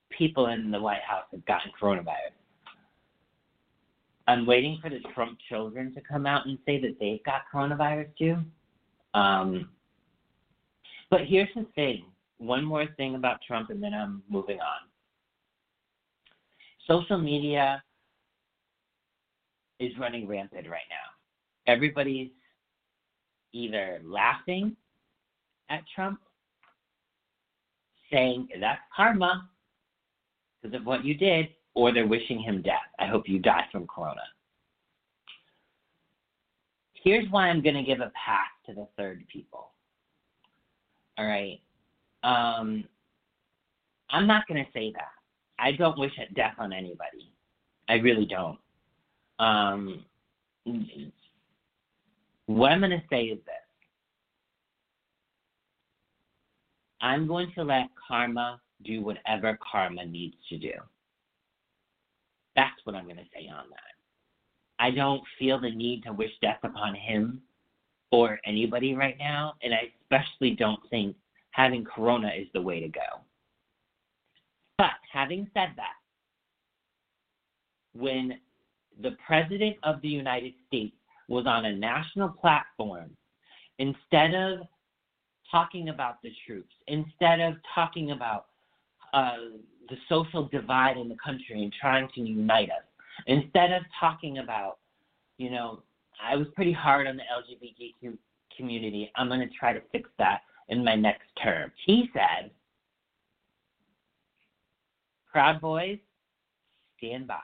people 0.09 0.47
in 0.47 0.71
the 0.71 0.79
White 0.79 1.03
House 1.07 1.25
have 1.31 1.45
gotten 1.45 1.71
coronavirus. 1.79 2.33
I'm 4.27 4.45
waiting 4.45 4.79
for 4.81 4.89
the 4.89 4.99
Trump 5.13 5.37
children 5.49 5.93
to 5.93 6.01
come 6.01 6.25
out 6.25 6.47
and 6.47 6.57
say 6.65 6.79
that 6.81 6.95
they've 6.99 7.23
got 7.23 7.41
coronavirus 7.53 8.07
too. 8.17 8.37
Um, 9.13 9.69
but 11.11 11.21
here's 11.27 11.49
the 11.55 11.65
thing 11.75 12.05
one 12.37 12.65
more 12.65 12.85
thing 12.97 13.15
about 13.15 13.39
Trump, 13.47 13.69
and 13.69 13.81
then 13.81 13.93
I'm 13.93 14.21
moving 14.29 14.59
on. 14.59 14.89
Social 16.87 17.17
media 17.17 17.83
is 19.79 19.91
running 19.99 20.27
rampant 20.27 20.67
right 20.69 20.81
now. 20.89 21.71
Everybody's 21.71 22.29
either 23.53 24.01
laughing 24.03 24.75
at 25.69 25.81
Trump, 25.93 26.19
saying 28.11 28.47
that's 28.59 28.81
karma 28.95 29.49
because 30.61 30.79
of 30.79 30.85
what 30.85 31.03
you 31.03 31.15
did, 31.15 31.47
or 31.73 31.91
they're 31.91 32.07
wishing 32.07 32.39
him 32.39 32.61
death. 32.61 32.75
I 32.99 33.07
hope 33.07 33.27
you 33.27 33.39
die 33.39 33.65
from 33.71 33.87
corona. 33.87 34.21
Here's 36.93 37.29
why 37.29 37.49
I'm 37.49 37.61
going 37.61 37.75
to 37.75 37.83
give 37.83 37.99
a 37.99 38.11
pass 38.15 38.47
to 38.65 38.73
the 38.73 38.87
third 38.97 39.23
people. 39.31 39.71
All 41.17 41.25
right. 41.25 41.59
Um, 42.23 42.83
I'm 44.09 44.25
not 44.25 44.47
going 44.47 44.63
to 44.63 44.71
say 44.71 44.91
that. 44.93 45.11
I 45.59 45.71
don't 45.71 45.97
wish 45.97 46.11
death 46.35 46.55
on 46.57 46.73
anybody. 46.73 47.31
I 47.87 47.95
really 47.95 48.25
don't. 48.25 48.57
Um, 49.39 50.05
what 52.47 52.71
I'm 52.71 52.79
going 52.79 52.91
to 52.91 53.03
say 53.09 53.23
is 53.23 53.39
this 53.45 53.55
I'm 57.01 57.27
going 57.27 57.51
to 57.55 57.63
let 57.63 57.87
karma 58.07 58.59
do 58.83 59.01
whatever 59.01 59.57
karma 59.71 60.05
needs 60.05 60.35
to 60.49 60.57
do. 60.57 60.71
That's 62.55 62.73
what 62.83 62.95
I'm 62.95 63.05
going 63.05 63.17
to 63.17 63.23
say 63.33 63.47
on 63.47 63.69
that. 63.69 63.95
I 64.79 64.91
don't 64.91 65.21
feel 65.37 65.59
the 65.59 65.71
need 65.71 66.03
to 66.03 66.13
wish 66.13 66.31
death 66.41 66.59
upon 66.63 66.95
him 66.95 67.41
or 68.11 68.39
anybody 68.45 68.95
right 68.95 69.17
now, 69.19 69.53
and 69.61 69.73
I 69.73 69.91
especially 70.01 70.51
don't 70.51 70.79
think 70.89 71.15
having 71.51 71.83
corona 71.83 72.31
is 72.35 72.47
the 72.53 72.61
way 72.61 72.79
to 72.79 72.87
go. 72.87 73.24
But 74.77 74.91
having 75.11 75.49
said 75.53 75.69
that, 75.77 75.93
when 77.93 78.39
the 79.01 79.15
President 79.25 79.77
of 79.83 80.01
the 80.01 80.07
United 80.07 80.53
States 80.67 80.95
was 81.27 81.45
on 81.47 81.65
a 81.65 81.75
national 81.75 82.29
platform, 82.29 83.09
instead 83.79 84.33
of 84.33 84.59
talking 85.49 85.89
about 85.89 86.21
the 86.21 86.31
troops, 86.45 86.73
instead 86.87 87.39
of 87.39 87.55
talking 87.73 88.11
about 88.11 88.47
uh, 89.13 89.37
the 89.89 89.95
social 90.09 90.47
divide 90.47 90.97
in 90.97 91.07
the 91.07 91.17
country 91.23 91.63
and 91.63 91.73
trying 91.79 92.07
to 92.15 92.21
unite 92.21 92.69
us, 92.69 92.83
instead 93.27 93.71
of 93.71 93.83
talking 93.99 94.39
about, 94.39 94.79
you 95.37 95.49
know, 95.49 95.81
I 96.21 96.35
was 96.35 96.47
pretty 96.55 96.73
hard 96.73 97.07
on 97.07 97.17
the 97.17 97.23
LGBTQ 97.23 98.17
community. 98.55 99.11
I'm 99.15 99.27
going 99.27 99.41
to 99.41 99.49
try 99.57 99.73
to 99.73 99.81
fix 99.91 100.09
that 100.17 100.41
in 100.69 100.83
my 100.83 100.95
next 100.95 101.27
term. 101.41 101.71
He 101.85 102.09
said, 102.13 102.51
Proud 105.35 105.59
Boys, 105.59 105.99
stand 106.97 107.27
by 107.27 107.41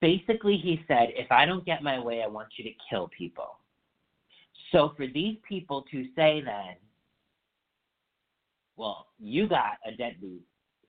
basically 0.00 0.56
he 0.56 0.80
said, 0.86 1.08
if 1.16 1.30
I 1.32 1.44
don't 1.46 1.64
get 1.64 1.82
my 1.82 1.98
way, 1.98 2.22
I 2.22 2.28
want 2.28 2.48
you 2.56 2.64
to 2.64 2.70
kill 2.88 3.08
people. 3.16 3.58
So 4.70 4.92
for 4.96 5.06
these 5.06 5.36
people 5.48 5.84
to 5.90 6.04
say 6.14 6.42
then, 6.44 6.76
well, 8.76 9.06
you 9.18 9.48
got 9.48 9.78
a 9.86 9.90
deadly 9.90 10.40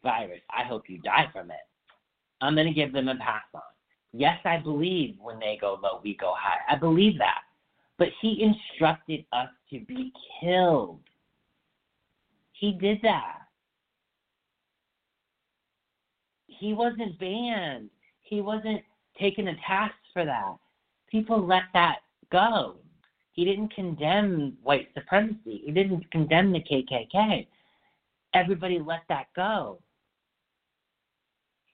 virus. 0.04 0.42
I 0.56 0.68
hope 0.68 0.84
you 0.88 1.00
die 1.00 1.30
from 1.32 1.52
it. 1.52 1.58
I'm 2.42 2.54
going 2.54 2.68
to 2.68 2.74
give 2.74 2.94
them 2.94 3.08
a 3.08 3.16
pass 3.16 3.44
on. 3.56 3.62
Yes, 4.14 4.40
I 4.46 4.58
believe 4.58 5.16
when 5.20 5.40
they 5.40 5.58
go 5.60 5.80
low, 5.82 6.00
we 6.04 6.16
go 6.16 6.34
high. 6.38 6.60
I 6.70 6.78
believe 6.78 7.18
that. 7.18 7.42
But 7.98 8.10
he 8.22 8.44
instructed 8.44 9.26
us 9.34 9.50
to 9.72 9.80
be 9.80 10.12
killed. 10.40 11.00
He 12.54 12.74
did 12.74 13.00
that. 13.04 13.47
He 16.60 16.74
wasn't 16.74 17.20
banned. 17.20 17.90
He 18.22 18.42
wasn't 18.42 18.82
taken 19.20 19.48
a 19.48 19.56
task 19.66 19.96
for 20.14 20.26
that. 20.26 20.56
People 21.10 21.46
let 21.46 21.64
that 21.74 21.98
go. 22.32 22.76
He 23.34 23.46
didn't 23.46 23.74
condemn 23.74 24.58
white 24.64 24.90
supremacy. 24.94 25.62
He 25.66 25.72
didn't 25.72 26.10
condemn 26.12 26.52
the 26.52 26.60
KKK. 26.60 27.48
Everybody 28.34 28.80
let 28.80 29.02
that 29.10 29.28
go. 29.36 29.80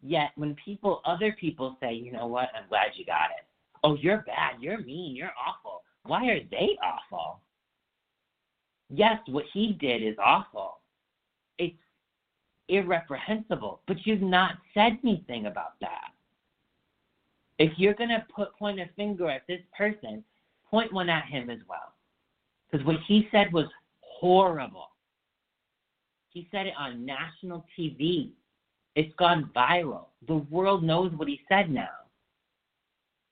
Yet 0.01 0.31
when 0.35 0.55
people, 0.55 1.01
other 1.05 1.35
people 1.39 1.77
say, 1.79 1.93
you 1.93 2.11
know 2.11 2.27
what, 2.27 2.49
I'm 2.55 2.67
glad 2.67 2.91
you 2.95 3.05
got 3.05 3.31
it. 3.37 3.45
Oh, 3.83 3.95
you're 3.95 4.23
bad. 4.27 4.61
You're 4.61 4.81
mean. 4.81 5.15
You're 5.15 5.31
awful. 5.47 5.81
Why 6.05 6.27
are 6.27 6.39
they 6.51 6.77
awful? 6.83 7.39
Yes, 8.89 9.19
what 9.27 9.45
he 9.53 9.73
did 9.79 10.03
is 10.03 10.15
awful. 10.23 10.79
Irreprehensible, 12.69 13.82
but 13.88 14.06
you've 14.06 14.21
not 14.21 14.58
said 14.73 14.97
anything 15.04 15.47
about 15.47 15.80
that 15.82 16.12
If 17.60 17.73
you're 17.78 17.93
gonna 17.93 18.26
put 18.36 18.56
point 18.58 18.80
a 18.80 18.88
finger 18.95 19.30
at 19.30 19.45
this 19.47 19.62
person, 19.78 20.23
point 20.69 20.91
one 20.93 21.10
at 21.10 21.26
him 21.26 21.49
as 21.49 21.60
well. 21.67 21.93
Because 22.71 22.86
what 22.86 22.97
he 23.08 23.28
said 23.32 23.54
was 23.54 23.67
horrible. 24.02 24.89
He 26.30 26.47
said 26.52 26.67
it 26.67 26.73
on 26.78 27.06
national 27.06 27.65
TV. 27.78 28.32
It's 28.95 29.13
gone 29.15 29.52
viral. 29.56 30.08
The 30.28 30.38
world 30.38 30.84
knows 30.84 31.12
what 31.13 31.28
he 31.28 31.41
said 31.49 31.69
now. 31.69 31.89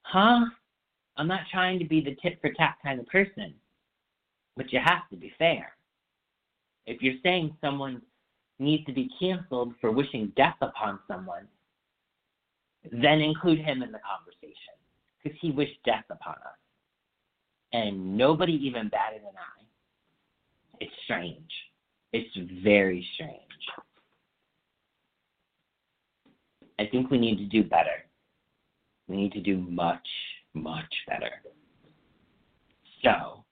Huh? 0.04 0.46
I'm 1.18 1.28
not 1.28 1.42
trying 1.52 1.80
to 1.80 1.86
be 1.86 2.02
the 2.02 2.16
tit 2.22 2.40
for 2.42 2.52
tat 2.54 2.78
kind 2.84 3.00
of 3.00 3.08
person, 3.08 3.54
but 4.56 4.72
you 4.72 4.80
have 4.84 5.10
to 5.10 5.16
be 5.16 5.34
fair. 5.40 5.74
If 6.86 7.02
you're 7.02 7.22
saying 7.24 7.56
someone 7.62 8.02
needs 8.62 8.86
to 8.86 8.94
be 8.94 9.10
canceled 9.20 9.74
for 9.82 9.92
wishing 9.92 10.32
death 10.38 10.56
upon 10.62 11.00
someone, 11.08 11.48
then 12.92 13.20
include 13.20 13.60
him 13.60 13.84
in 13.84 13.92
the 13.92 14.00
conversation 14.00 14.76
because 15.22 15.38
he 15.42 15.52
wished 15.52 15.78
death 15.86 16.06
upon 16.10 16.34
us. 16.34 16.58
And 17.74 18.18
nobody 18.18 18.54
even 18.54 18.90
batted 18.90 19.22
an 19.22 19.36
eye. 19.38 19.66
It's 20.80 20.92
strange. 21.06 21.52
It's 22.14 22.64
very 22.64 23.06
strange. 23.14 23.38
I 26.80 26.88
think 26.88 27.12
we 27.12 27.18
need 27.18 27.38
to 27.38 27.46
do 27.46 27.64
better. 27.64 28.06
We 29.08 29.16
need 29.16 29.32
to 29.34 29.42
do 29.42 29.58
much, 29.58 30.08
much 30.54 30.94
better. 31.08 31.30
So, 33.04 33.44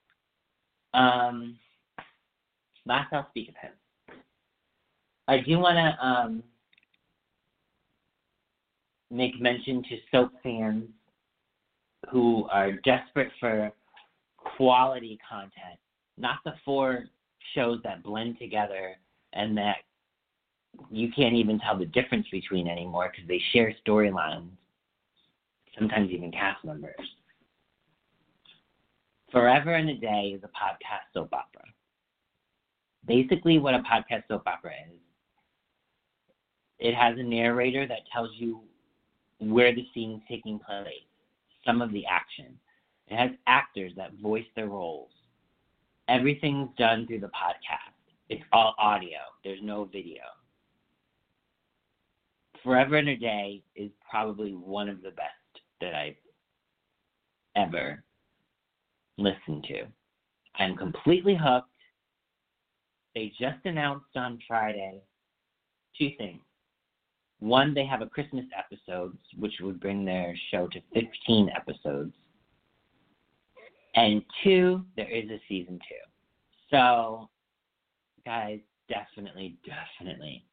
um, 0.94 1.58
last 2.86 3.14
I'll 3.14 3.30
speak 3.30 3.50
of 3.50 3.56
him. 3.56 3.72
I 5.30 5.42
do 5.42 5.60
want 5.60 5.78
to 5.78 6.06
um, 6.06 6.44
make 9.12 9.40
mention 9.40 9.84
to 9.84 9.98
soap 10.12 10.32
fans 10.42 10.86
who 12.10 12.48
are 12.52 12.72
desperate 12.84 13.30
for 13.40 13.72
quality 14.38 15.20
content, 15.30 15.78
not 16.18 16.38
the 16.46 16.54
four 16.66 17.04
shows 17.54 17.80
that 17.84 18.02
blend 18.02 18.40
together 18.40 18.96
and 19.34 19.56
that 19.56 19.76
you 20.90 21.12
can't 21.16 21.36
even 21.36 21.60
tell 21.60 21.78
the 21.78 21.86
difference 21.86 22.26
between 22.32 22.68
anymore 22.68 23.12
because 23.12 23.28
they 23.28 23.42
share 23.54 23.72
storylines, 23.86 24.50
sometimes 25.78 26.10
even 26.10 26.32
cast 26.32 26.66
members. 26.66 26.96
Forever 29.32 29.76
and 29.76 29.92
a 29.92 29.96
Day 29.96 30.34
is 30.36 30.42
a 30.44 30.48
podcast 30.48 31.14
soap 31.14 31.30
opera. 31.34 31.66
Basically, 33.06 33.60
what 33.60 33.76
a 33.76 33.80
podcast 33.80 34.24
soap 34.28 34.48
opera 34.48 34.72
is, 34.92 35.00
it 36.80 36.96
has 36.96 37.18
a 37.18 37.24
narrator 37.24 37.88
that 37.88 38.08
tells 38.12 38.30
you 38.36 38.62
where 39.40 39.74
the 39.74 39.86
scene's 39.94 40.22
taking 40.28 40.60
place, 40.60 40.88
some 41.66 41.82
of 41.82 41.92
the 41.92 42.06
action. 42.06 42.58
It 43.08 43.18
has 43.18 43.32
actors 43.48 43.92
that 43.98 44.14
voice 44.22 44.46
their 44.56 44.68
roles. 44.68 45.12
Everything's 46.08 46.70
done 46.78 47.06
through 47.08 47.20
the 47.20 47.28
podcast. 47.28 47.94
It's 48.30 48.44
all 48.54 48.76
audio. 48.78 49.18
There's 49.44 49.60
no 49.62 49.86
video. 49.86 50.22
Forever 52.64 52.98
and 52.98 53.10
a 53.10 53.16
Day 53.16 53.64
is 53.76 53.92
probably 54.10 54.54
one 54.54 54.90
of 54.90 55.02
the 55.02 55.12
best 55.12 55.64
that 55.82 55.94
I've 55.96 56.16
ever 57.56 58.04
listened 59.18 59.64
to. 59.70 59.86
I'm 60.56 60.76
completely 60.76 61.38
hooked. 61.42 61.68
They 63.16 63.32
just 63.40 63.66
announced 63.66 64.16
on 64.16 64.40
Friday 64.48 65.02
two 65.98 66.10
things. 66.18 66.42
One, 67.40 67.74
they 67.74 67.86
have 67.86 68.02
a 68.02 68.08
Christmas 68.08 68.46
episode, 68.58 69.18
which 69.38 69.54
would 69.62 69.80
bring 69.80 70.04
their 70.04 70.36
show 70.52 70.68
to 70.68 70.82
15 70.94 71.50
episodes. 71.56 72.14
And 73.96 74.22
two, 74.44 74.84
there 74.96 75.10
is 75.10 75.30
a 75.30 75.42
season 75.48 75.80
two. 75.80 75.96
So, 76.70 77.30
guys, 78.26 78.60
definitely, 78.90 79.58
definitely 79.66 80.46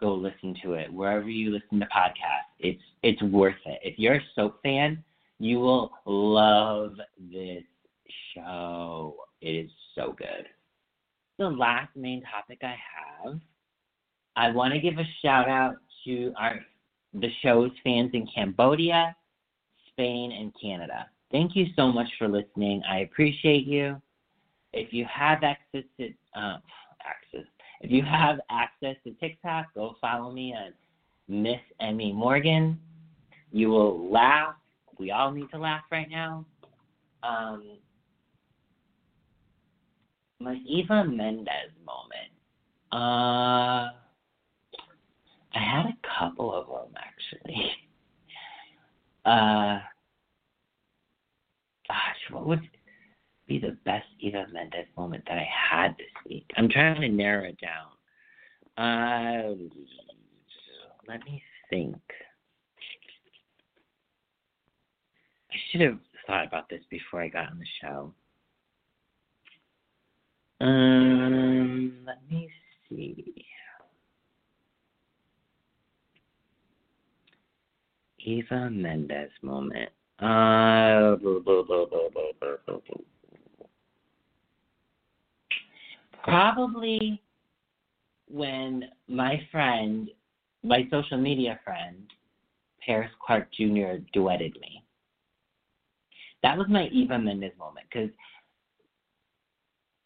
go 0.00 0.14
listen 0.14 0.54
to 0.62 0.74
it 0.74 0.92
wherever 0.92 1.28
you 1.28 1.50
listen 1.50 1.80
to 1.80 1.86
podcasts. 1.86 2.52
It's 2.58 2.82
it's 3.02 3.22
worth 3.22 3.54
it. 3.64 3.80
If 3.82 3.98
you're 3.98 4.16
a 4.16 4.24
soap 4.34 4.60
fan, 4.62 5.02
you 5.38 5.58
will 5.58 5.92
love 6.04 6.94
this 7.18 7.64
show. 8.34 9.16
It 9.40 9.66
is 9.66 9.70
so 9.94 10.14
good. 10.16 10.46
The 11.38 11.48
last 11.48 11.94
main 11.96 12.22
topic 12.22 12.60
I 12.62 12.76
have, 13.24 13.40
I 14.36 14.50
want 14.50 14.74
to 14.74 14.80
give 14.80 14.98
a 14.98 15.04
shout 15.22 15.48
out 15.48 15.76
to 16.06 16.32
our 16.38 16.60
the 17.14 17.28
show's 17.42 17.70
fans 17.82 18.10
in 18.14 18.26
Cambodia, 18.34 19.16
Spain, 19.88 20.32
and 20.32 20.52
Canada. 20.60 21.06
Thank 21.32 21.56
you 21.56 21.66
so 21.74 21.90
much 21.90 22.08
for 22.18 22.28
listening. 22.28 22.82
I 22.88 23.00
appreciate 23.00 23.66
you. 23.66 24.00
If 24.72 24.92
you 24.92 25.06
have 25.12 25.42
access 25.42 25.84
to 25.98 26.08
uh, 26.38 26.58
access, 27.04 27.46
if 27.80 27.90
you 27.90 28.02
have 28.02 28.38
access 28.50 28.96
to 29.04 29.12
TikTok, 29.12 29.66
go 29.74 29.96
follow 30.00 30.30
me 30.30 30.54
on 30.54 30.72
Miss 31.28 31.60
Emmy 31.80 32.12
Morgan. 32.12 32.78
You 33.52 33.70
will 33.70 34.10
laugh. 34.10 34.54
We 34.98 35.10
all 35.10 35.30
need 35.30 35.50
to 35.50 35.58
laugh 35.58 35.82
right 35.90 36.10
now. 36.10 36.44
Um, 37.22 37.78
my 40.40 40.58
Eva 40.66 41.04
Mendes 41.04 41.72
moment. 41.84 42.30
Uh, 42.92 43.90
I 45.56 45.58
had 45.58 45.86
a 45.86 45.96
couple 46.18 46.52
of 46.54 46.66
them 46.66 46.94
actually. 46.96 47.70
Uh, 49.24 49.80
gosh, 51.88 52.30
what 52.30 52.46
would 52.46 52.60
be 53.48 53.58
the 53.58 53.76
best 53.84 54.06
Eva 54.20 54.46
Mendes 54.52 54.86
moment 54.96 55.24
that 55.26 55.36
I 55.36 55.48
had 55.72 55.96
this 55.98 56.06
week? 56.28 56.48
I'm 56.56 56.68
trying 56.68 57.00
to 57.00 57.08
narrow 57.08 57.48
it 57.48 57.58
down. 57.60 57.88
Uh, 58.78 59.56
let 61.08 61.24
me 61.24 61.42
think. 61.70 61.96
I 65.50 65.56
should 65.72 65.80
have 65.80 65.98
thought 66.28 66.46
about 66.46 66.68
this 66.68 66.82
before 66.88 67.20
I 67.20 67.26
got 67.26 67.50
on 67.50 67.58
the 67.58 67.66
show. 67.82 68.14
Um, 70.60 71.98
let 72.06 72.18
me 72.30 72.48
see. 72.88 73.45
Eva 78.26 78.68
Mendes 78.70 79.30
moment. 79.40 79.88
Uh, 80.18 81.16
probably 86.24 87.22
when 88.28 88.84
my 89.06 89.40
friend, 89.52 90.10
my 90.64 90.88
social 90.90 91.18
media 91.18 91.60
friend, 91.64 92.02
Paris 92.84 93.10
Clark 93.24 93.48
Jr. 93.52 94.02
duetted 94.14 94.58
me. 94.60 94.82
That 96.42 96.58
was 96.58 96.66
my 96.68 96.88
Eva 96.88 97.18
Mendes 97.18 97.52
moment 97.58 97.86
because 97.90 98.10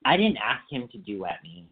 I 0.05 0.19
didn't 0.19 0.39
ask 0.39 0.63
him 0.71 0.89
to 0.93 0.99
duet 0.99 1.43
me. 1.43 1.67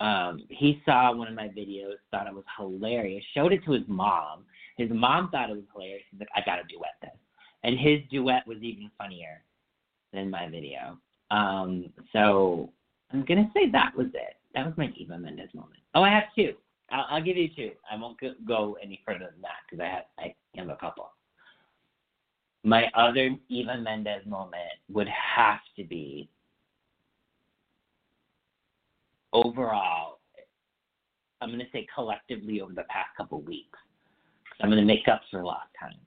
Um, 0.00 0.42
he 0.48 0.82
saw 0.84 1.14
one 1.14 1.28
of 1.28 1.34
my 1.34 1.48
videos, 1.48 1.94
thought 2.10 2.26
it 2.26 2.34
was 2.34 2.44
hilarious, 2.56 3.24
showed 3.34 3.52
it 3.52 3.64
to 3.64 3.72
his 3.72 3.84
mom. 3.86 4.44
His 4.76 4.90
mom 4.90 5.30
thought 5.30 5.50
it 5.50 5.56
was 5.56 5.64
hilarious. 5.72 6.02
He's 6.10 6.20
like, 6.20 6.28
I 6.34 6.40
gotta 6.44 6.62
duet 6.68 6.94
this. 7.00 7.10
And 7.64 7.78
his 7.78 8.00
duet 8.10 8.46
was 8.46 8.58
even 8.62 8.90
funnier 8.98 9.42
than 10.12 10.30
my 10.30 10.48
video. 10.48 10.98
Um, 11.30 11.92
so 12.12 12.70
I'm 13.12 13.24
gonna 13.24 13.50
say 13.54 13.70
that 13.70 13.92
was 13.96 14.08
it. 14.14 14.36
That 14.54 14.66
was 14.66 14.74
my 14.76 14.92
Eva 14.96 15.18
Mendes 15.18 15.52
moment. 15.54 15.80
Oh, 15.94 16.02
I 16.02 16.10
have 16.10 16.24
two. 16.34 16.54
I'll, 16.90 17.06
I'll 17.10 17.22
give 17.22 17.36
you 17.36 17.48
two. 17.54 17.72
I 17.90 17.96
won't 17.96 18.18
go 18.46 18.76
any 18.82 19.02
further 19.04 19.30
than 19.32 19.42
that 19.42 19.64
because 19.68 19.82
I 19.82 19.88
have 19.88 20.04
I 20.18 20.34
have 20.58 20.68
a 20.68 20.76
couple. 20.76 21.10
My 22.64 22.90
other 22.94 23.30
Eva 23.48 23.78
Mendes 23.78 24.26
moment 24.26 24.62
would 24.88 25.08
have 25.08 25.60
to 25.76 25.84
be 25.84 26.28
overall, 29.32 30.18
I'm 31.40 31.50
to 31.58 31.64
say 31.72 31.86
collectively 31.94 32.60
over 32.60 32.72
the 32.72 32.84
past 32.88 33.08
couple 33.16 33.40
weeks, 33.42 33.78
I'm 34.60 34.70
going 34.70 34.80
to 34.80 34.86
make 34.86 35.08
up 35.08 35.22
for 35.30 35.42
lost 35.42 35.68
time. 35.78 35.98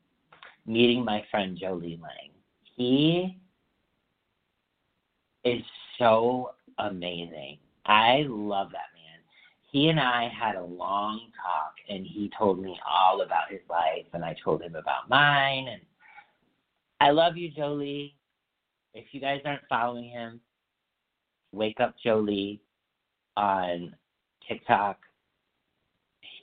Meeting 0.66 1.04
my 1.04 1.24
friend 1.30 1.58
Jolie 1.60 2.00
Lang. 2.02 2.32
He 2.76 3.38
is 5.44 5.62
so 5.98 6.52
amazing. 6.78 7.58
I 7.86 8.26
love 8.28 8.70
that 8.72 8.90
man. 8.94 9.20
He 9.72 9.90
and 9.90 10.00
I 10.00 10.30
had 10.30 10.56
a 10.56 10.64
long 10.64 11.22
talk, 11.44 11.74
and 11.90 12.06
he 12.06 12.32
told 12.38 12.60
me 12.60 12.80
all 12.88 13.22
about 13.22 13.52
his 13.52 13.62
life, 13.70 14.06
and 14.14 14.24
I 14.26 14.36
told 14.44 14.62
him 14.62 14.76
about 14.76 15.10
mine. 15.10 15.68
And 15.68 15.82
I 17.02 17.12
love 17.12 17.38
you, 17.38 17.52
Jolie. 17.52 18.16
If 18.94 19.06
you 19.12 19.22
guys 19.22 19.42
aren't 19.46 19.68
following 19.70 20.10
him, 20.10 20.42
wake 21.52 21.80
up, 21.80 21.96
Jolie 22.04 22.62
on 23.38 23.96
TikTok. 24.48 24.98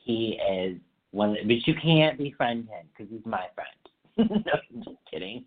He 0.04 0.38
is 0.50 0.78
one, 1.16 1.36
but 1.46 1.66
you 1.66 1.74
can't 1.82 2.18
befriend 2.18 2.68
him 2.68 2.86
because 2.96 3.10
he's 3.10 3.24
my 3.24 3.46
friend. 3.54 3.70
no, 4.46 4.52
I'm 4.52 4.82
just 4.84 4.98
kidding. 5.10 5.44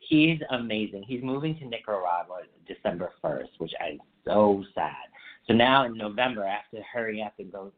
He's 0.00 0.38
amazing. 0.50 1.04
He's 1.06 1.22
moving 1.22 1.56
to 1.58 1.66
Nicaragua 1.66 2.40
December 2.66 3.10
1st, 3.22 3.48
which 3.58 3.72
I'm 3.80 4.00
so 4.24 4.64
sad. 4.74 4.94
So 5.46 5.54
now 5.54 5.84
in 5.84 5.96
November, 5.96 6.44
I 6.44 6.50
have 6.50 6.70
to 6.74 6.82
hurry 6.92 7.22
up 7.22 7.34
and 7.38 7.52
go 7.52 7.72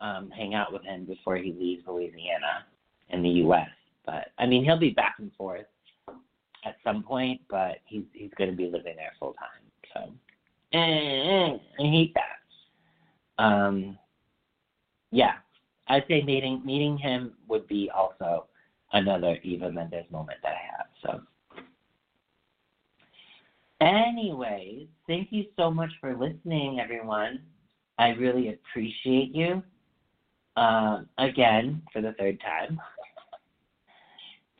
um, 0.00 0.30
hang 0.30 0.54
out 0.54 0.72
with 0.72 0.82
him 0.84 1.04
before 1.04 1.36
he 1.36 1.52
leaves 1.52 1.82
Louisiana 1.86 2.66
in 3.10 3.22
the 3.22 3.28
U.S. 3.28 3.68
But 4.04 4.28
I 4.38 4.46
mean, 4.46 4.64
he'll 4.64 4.78
be 4.78 4.90
back 4.90 5.16
and 5.18 5.32
forth 5.34 5.66
at 6.64 6.76
some 6.84 7.02
point, 7.02 7.40
but 7.48 7.78
he's 7.86 8.04
he's 8.12 8.30
going 8.36 8.50
to 8.50 8.56
be 8.56 8.64
living 8.64 8.96
there 8.96 9.12
full 9.18 9.34
time. 9.34 9.48
So 9.94 10.12
I 10.74 11.58
hate 11.78 12.14
that. 12.14 13.42
Um, 13.42 13.98
yeah, 15.10 15.34
I'd 15.92 16.04
say 16.08 16.22
meeting 16.22 16.62
meeting 16.64 16.96
him 16.96 17.34
would 17.48 17.68
be 17.68 17.90
also 17.94 18.46
another 18.94 19.38
Eva 19.42 19.70
Mendes 19.70 20.10
moment 20.10 20.38
that 20.42 20.52
I 20.52 20.76
have. 20.76 20.86
So. 21.02 21.64
Anyways, 23.82 24.86
thank 25.06 25.28
you 25.32 25.44
so 25.54 25.70
much 25.70 25.90
for 26.00 26.16
listening, 26.16 26.80
everyone. 26.80 27.40
I 27.98 28.10
really 28.10 28.48
appreciate 28.48 29.34
you. 29.34 29.62
Um, 30.56 31.08
again, 31.18 31.82
for 31.92 32.00
the 32.00 32.14
third 32.18 32.40
time. 32.40 32.80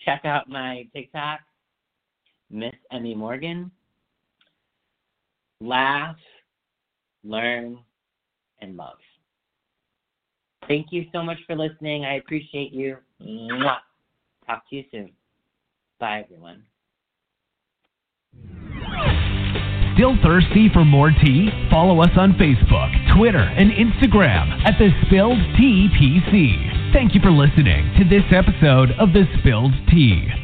Check 0.04 0.26
out 0.26 0.50
my 0.50 0.86
TikTok, 0.94 1.40
Miss 2.50 2.74
Emmy 2.90 3.14
Morgan. 3.14 3.70
Laugh, 5.62 6.16
learn, 7.24 7.78
and 8.60 8.76
love. 8.76 8.98
Thank 10.68 10.88
you 10.90 11.06
so 11.12 11.22
much 11.22 11.38
for 11.46 11.56
listening. 11.56 12.04
I 12.04 12.14
appreciate 12.14 12.72
you. 12.72 12.96
Mwah. 13.20 13.78
Talk 14.46 14.68
to 14.70 14.76
you 14.76 14.84
soon. 14.90 15.12
Bye, 15.98 16.24
everyone. 16.24 16.64
Still 19.94 20.16
thirsty 20.22 20.68
for 20.72 20.84
more 20.84 21.10
tea? 21.10 21.50
Follow 21.70 22.00
us 22.00 22.10
on 22.16 22.32
Facebook, 22.32 23.16
Twitter, 23.16 23.38
and 23.38 23.70
Instagram 23.70 24.64
at 24.64 24.78
The 24.78 24.90
Spilled 25.06 25.38
Tea 25.56 25.88
PC. 25.94 26.92
Thank 26.92 27.14
you 27.14 27.20
for 27.20 27.30
listening 27.30 27.92
to 27.98 28.04
this 28.04 28.24
episode 28.32 28.92
of 28.98 29.12
The 29.12 29.26
Spilled 29.38 29.74
Tea. 29.90 30.41